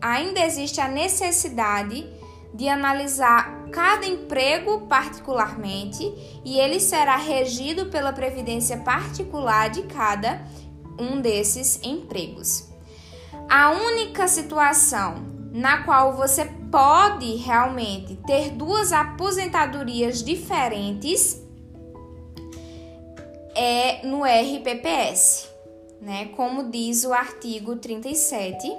ainda 0.00 0.40
existe 0.40 0.80
a 0.80 0.88
necessidade 0.88 2.06
de 2.54 2.68
analisar 2.68 3.66
cada 3.72 4.06
emprego 4.06 4.86
particularmente 4.86 6.04
e 6.44 6.56
ele 6.56 6.78
será 6.78 7.16
regido 7.16 7.86
pela 7.86 8.12
previdência 8.12 8.78
particular 8.78 9.68
de 9.68 9.82
cada 9.82 10.46
um 10.96 11.20
desses 11.20 11.80
empregos. 11.82 12.68
A 13.50 13.72
única 13.72 14.28
situação 14.28 15.16
na 15.52 15.82
qual 15.82 16.16
você 16.16 16.44
pode 16.70 17.34
realmente 17.36 18.16
ter 18.24 18.50
duas 18.50 18.92
aposentadorias 18.92 20.22
diferentes 20.22 21.42
é 23.56 24.06
no 24.06 24.22
RPPS, 24.24 25.48
né? 26.00 26.26
Como 26.36 26.70
diz 26.70 27.04
o 27.04 27.12
artigo 27.12 27.76
37 27.76 28.72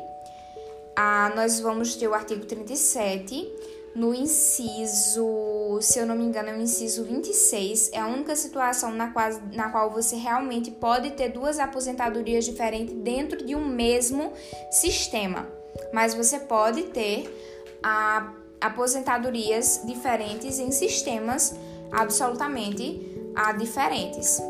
ah, 0.96 1.32
nós 1.36 1.60
vamos 1.60 1.96
ter 1.96 2.08
o 2.08 2.14
artigo 2.14 2.46
37 2.46 3.52
no 3.96 4.14
inciso, 4.14 5.80
se 5.82 6.00
eu 6.00 6.06
não 6.06 6.18
me 6.18 6.26
engano, 6.26 6.50
é 6.50 6.54
o 6.54 6.62
inciso 6.62 7.06
26, 7.06 7.92
é 7.94 8.00
a 8.00 8.08
única 8.08 8.36
situação 8.36 8.92
na 8.92 9.12
qual, 9.12 9.30
na 9.54 9.70
qual 9.70 9.90
você 9.90 10.18
realmente 10.18 10.70
pode 10.70 11.12
ter 11.12 11.30
duas 11.30 11.60
aposentadorias 11.60 12.44
diferentes 12.44 12.94
dentro 12.94 13.46
de 13.46 13.56
um 13.56 13.66
mesmo 13.66 14.34
sistema. 14.70 15.48
Mas 15.94 16.14
você 16.14 16.40
pode 16.40 16.84
ter 16.84 17.34
a, 17.82 18.34
aposentadorias 18.60 19.82
diferentes 19.86 20.60
em 20.60 20.72
sistemas 20.72 21.56
absolutamente 21.90 23.32
a, 23.34 23.54
diferentes. 23.54 24.42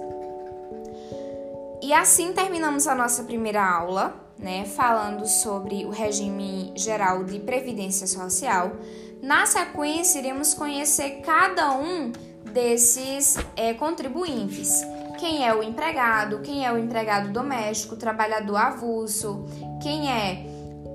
E 1.84 1.94
assim 1.94 2.34
terminamos 2.34 2.88
a 2.88 2.96
nossa 2.96 3.24
primeira 3.24 3.64
aula 3.64 4.25
né, 4.38 4.66
falando 4.66 5.26
sobre 5.28 5.86
o 5.86 5.90
regime 5.90 6.72
geral 6.76 7.24
de 7.24 7.40
previdência 7.40 8.06
social. 8.08 8.74
Na 9.22 9.46
sequência, 9.46 10.20
iremos 10.20 10.54
conhecer 10.54 11.22
cada 11.22 11.72
um 11.74 12.12
desses 12.52 13.38
é, 13.56 13.74
contribuintes. 13.74 14.82
Quem 15.20 15.48
é 15.48 15.54
o 15.54 15.64
empregado, 15.64 16.42
quem 16.42 16.66
é 16.66 16.72
o 16.72 16.78
empregado 16.78 17.32
doméstico, 17.32 17.96
trabalhador 17.96 18.58
avulso, 18.58 19.46
quem 19.82 20.12
é 20.12 20.46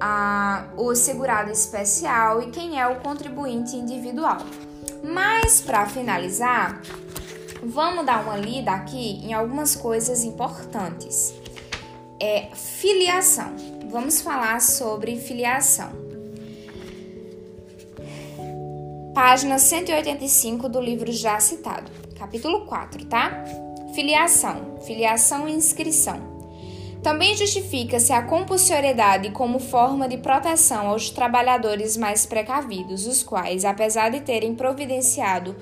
a, 0.01 0.69
o 0.77 0.95
segurado 0.95 1.51
especial 1.51 2.43
e 2.43 2.51
quem 2.51 2.81
é 2.81 2.87
o 2.87 3.01
contribuinte 3.01 3.77
individual. 3.77 4.39
Mas 5.03 5.61
para 5.61 5.87
finalizar, 5.87 6.81
vamos 7.63 8.05
dar 8.05 8.23
uma 8.23 8.37
lida 8.37 8.71
aqui 8.71 9.25
em 9.25 9.33
algumas 9.33 9.77
coisas 9.77 10.25
importantes. 10.25 11.35
É 12.21 12.49
filiação. 12.55 13.57
Vamos 13.89 14.21
falar 14.21 14.61
sobre 14.61 15.17
filiação. 15.17 15.91
Página 19.15 19.59
185 19.59 20.69
do 20.69 20.81
livro 20.81 21.11
já 21.11 21.41
citado, 21.41 21.91
capítulo 22.19 22.67
4, 22.67 23.07
tá? 23.07 23.43
Filiação, 23.95 24.79
filiação 24.87 25.49
e 25.49 25.53
inscrição. 25.53 26.21
Também 27.03 27.35
justifica-se 27.35 28.13
a 28.13 28.23
compulsoriedade 28.23 29.31
como 29.31 29.59
forma 29.59 30.07
de 30.07 30.19
proteção 30.19 30.89
aos 30.89 31.09
trabalhadores 31.09 31.97
mais 31.97 32.27
precavidos, 32.27 33.07
os 33.07 33.23
quais, 33.23 33.65
apesar 33.65 34.11
de 34.11 34.21
terem 34.21 34.55
providenciado 34.55 35.57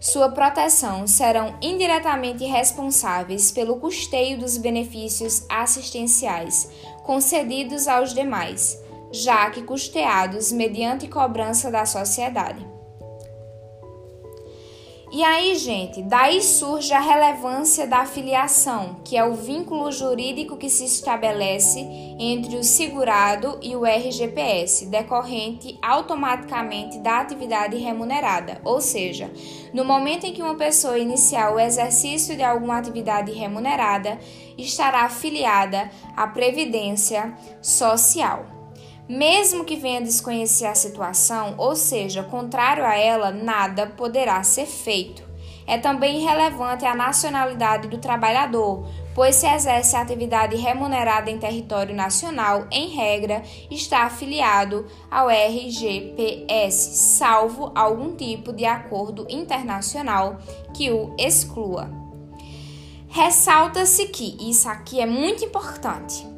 sua 0.00 0.30
proteção, 0.30 1.06
serão 1.06 1.58
indiretamente 1.60 2.42
responsáveis 2.44 3.52
pelo 3.52 3.76
custeio 3.78 4.38
dos 4.38 4.56
benefícios 4.56 5.44
assistenciais 5.46 6.70
concedidos 7.04 7.86
aos 7.86 8.14
demais, 8.14 8.78
já 9.12 9.50
que 9.50 9.62
custeados 9.62 10.50
mediante 10.52 11.06
cobrança 11.06 11.70
da 11.70 11.84
sociedade. 11.84 12.69
E 15.12 15.24
aí, 15.24 15.56
gente, 15.56 16.02
daí 16.02 16.40
surge 16.40 16.92
a 16.92 17.00
relevância 17.00 17.84
da 17.84 18.04
filiação, 18.04 19.00
que 19.04 19.16
é 19.16 19.24
o 19.24 19.34
vínculo 19.34 19.90
jurídico 19.90 20.56
que 20.56 20.70
se 20.70 20.84
estabelece 20.84 21.80
entre 22.16 22.56
o 22.56 22.62
segurado 22.62 23.58
e 23.60 23.74
o 23.74 23.84
RGPS, 23.84 24.86
decorrente 24.86 25.76
automaticamente 25.82 26.98
da 26.98 27.18
atividade 27.18 27.76
remunerada, 27.76 28.60
ou 28.64 28.80
seja, 28.80 29.28
no 29.74 29.84
momento 29.84 30.26
em 30.26 30.32
que 30.32 30.42
uma 30.42 30.54
pessoa 30.54 30.96
iniciar 30.96 31.52
o 31.52 31.58
exercício 31.58 32.36
de 32.36 32.44
alguma 32.44 32.78
atividade 32.78 33.32
remunerada, 33.32 34.16
estará 34.56 35.02
afiliada 35.02 35.90
à 36.16 36.28
Previdência 36.28 37.36
Social 37.60 38.59
mesmo 39.10 39.64
que 39.64 39.74
venha 39.74 40.00
desconhecer 40.00 40.66
a 40.66 40.74
situação, 40.76 41.56
ou 41.58 41.74
seja, 41.74 42.22
contrário 42.22 42.84
a 42.84 42.96
ela, 42.96 43.32
nada 43.32 43.88
poderá 43.88 44.40
ser 44.44 44.66
feito. 44.66 45.28
É 45.66 45.76
também 45.76 46.20
relevante 46.20 46.84
a 46.84 46.94
nacionalidade 46.94 47.88
do 47.88 47.98
trabalhador, 47.98 48.88
pois 49.12 49.34
se 49.34 49.48
exerce 49.48 49.96
atividade 49.96 50.54
remunerada 50.54 51.28
em 51.28 51.38
território 51.38 51.92
nacional, 51.92 52.68
em 52.70 52.90
regra, 52.90 53.42
está 53.68 54.04
afiliado 54.04 54.86
ao 55.10 55.28
RGPS, 55.28 56.96
salvo 57.18 57.72
algum 57.74 58.14
tipo 58.14 58.52
de 58.52 58.64
acordo 58.64 59.26
internacional 59.28 60.38
que 60.72 60.88
o 60.92 61.16
exclua. 61.18 61.90
Ressalta-se 63.08 64.06
que 64.06 64.36
isso 64.48 64.68
aqui 64.68 65.00
é 65.00 65.06
muito 65.06 65.44
importante 65.44 66.29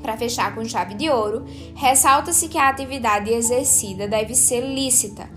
para 0.00 0.16
fechar 0.16 0.54
com 0.54 0.64
chave 0.64 0.94
de 0.94 1.10
ouro, 1.10 1.44
ressalta-se 1.74 2.48
que 2.48 2.58
a 2.58 2.68
atividade 2.68 3.30
exercida 3.32 4.08
deve 4.08 4.34
ser 4.34 4.60
lícita, 4.60 5.28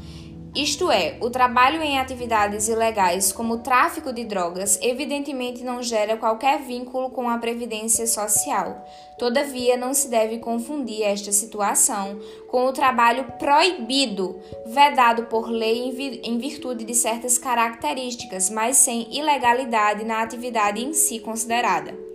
isto 0.56 0.92
é, 0.92 1.18
o 1.20 1.32
trabalho 1.32 1.82
em 1.82 1.98
atividades 1.98 2.68
ilegais, 2.68 3.32
como 3.32 3.56
o 3.56 3.58
tráfico 3.58 4.14
de 4.14 4.24
drogas, 4.24 4.78
evidentemente 4.84 5.64
não 5.64 5.82
gera 5.82 6.16
qualquer 6.16 6.60
vínculo 6.60 7.10
com 7.10 7.28
a 7.28 7.40
previdência 7.40 8.06
social. 8.06 8.86
Todavia, 9.18 9.76
não 9.76 9.96
se 9.96 10.10
deve 10.10 10.38
confundir 10.38 11.02
esta 11.02 11.32
situação 11.32 12.20
com 12.48 12.68
o 12.68 12.72
trabalho 12.72 13.26
proibido, 13.40 14.40
vedado 14.68 15.24
por 15.24 15.50
lei 15.50 15.90
em 16.24 16.38
virtude 16.38 16.86
de 16.86 16.94
certas 16.94 17.40
características, 17.40 18.52
mas 18.52 18.78
sem 18.78 19.12
ilegalidade 19.12 20.06
na 20.06 20.22
atividade 20.22 20.86
em 20.86 20.94
si 20.94 21.18
considerada. 21.18 22.13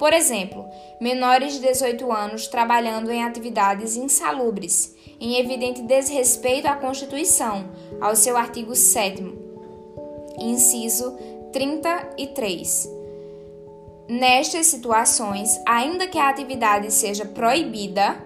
Por 0.00 0.14
exemplo, 0.14 0.66
menores 0.98 1.52
de 1.52 1.60
18 1.60 2.10
anos 2.10 2.46
trabalhando 2.46 3.10
em 3.10 3.22
atividades 3.22 3.96
insalubres, 3.96 4.96
em 5.20 5.36
evidente 5.36 5.82
desrespeito 5.82 6.66
à 6.66 6.74
Constituição, 6.74 7.68
ao 8.00 8.16
seu 8.16 8.34
artigo 8.34 8.74
7, 8.74 9.22
inciso 10.38 11.14
33. 11.52 12.90
Nestas 14.08 14.68
situações, 14.68 15.60
ainda 15.68 16.06
que 16.06 16.18
a 16.18 16.30
atividade 16.30 16.90
seja 16.90 17.26
proibida, 17.26 18.24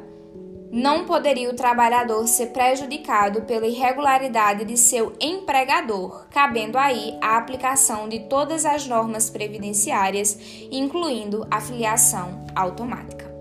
não 0.74 1.04
poderia 1.04 1.48
o 1.48 1.54
trabalhador 1.54 2.26
ser 2.26 2.46
prejudicado 2.46 3.42
pela 3.42 3.64
irregularidade 3.64 4.64
de 4.64 4.76
seu 4.76 5.12
empregador, 5.20 6.26
cabendo 6.30 6.76
aí 6.76 7.16
a 7.20 7.36
aplicação 7.36 8.08
de 8.08 8.18
todas 8.28 8.66
as 8.66 8.84
normas 8.84 9.30
previdenciárias, 9.30 10.36
incluindo 10.72 11.46
a 11.48 11.60
filiação 11.60 12.44
automática. 12.56 13.33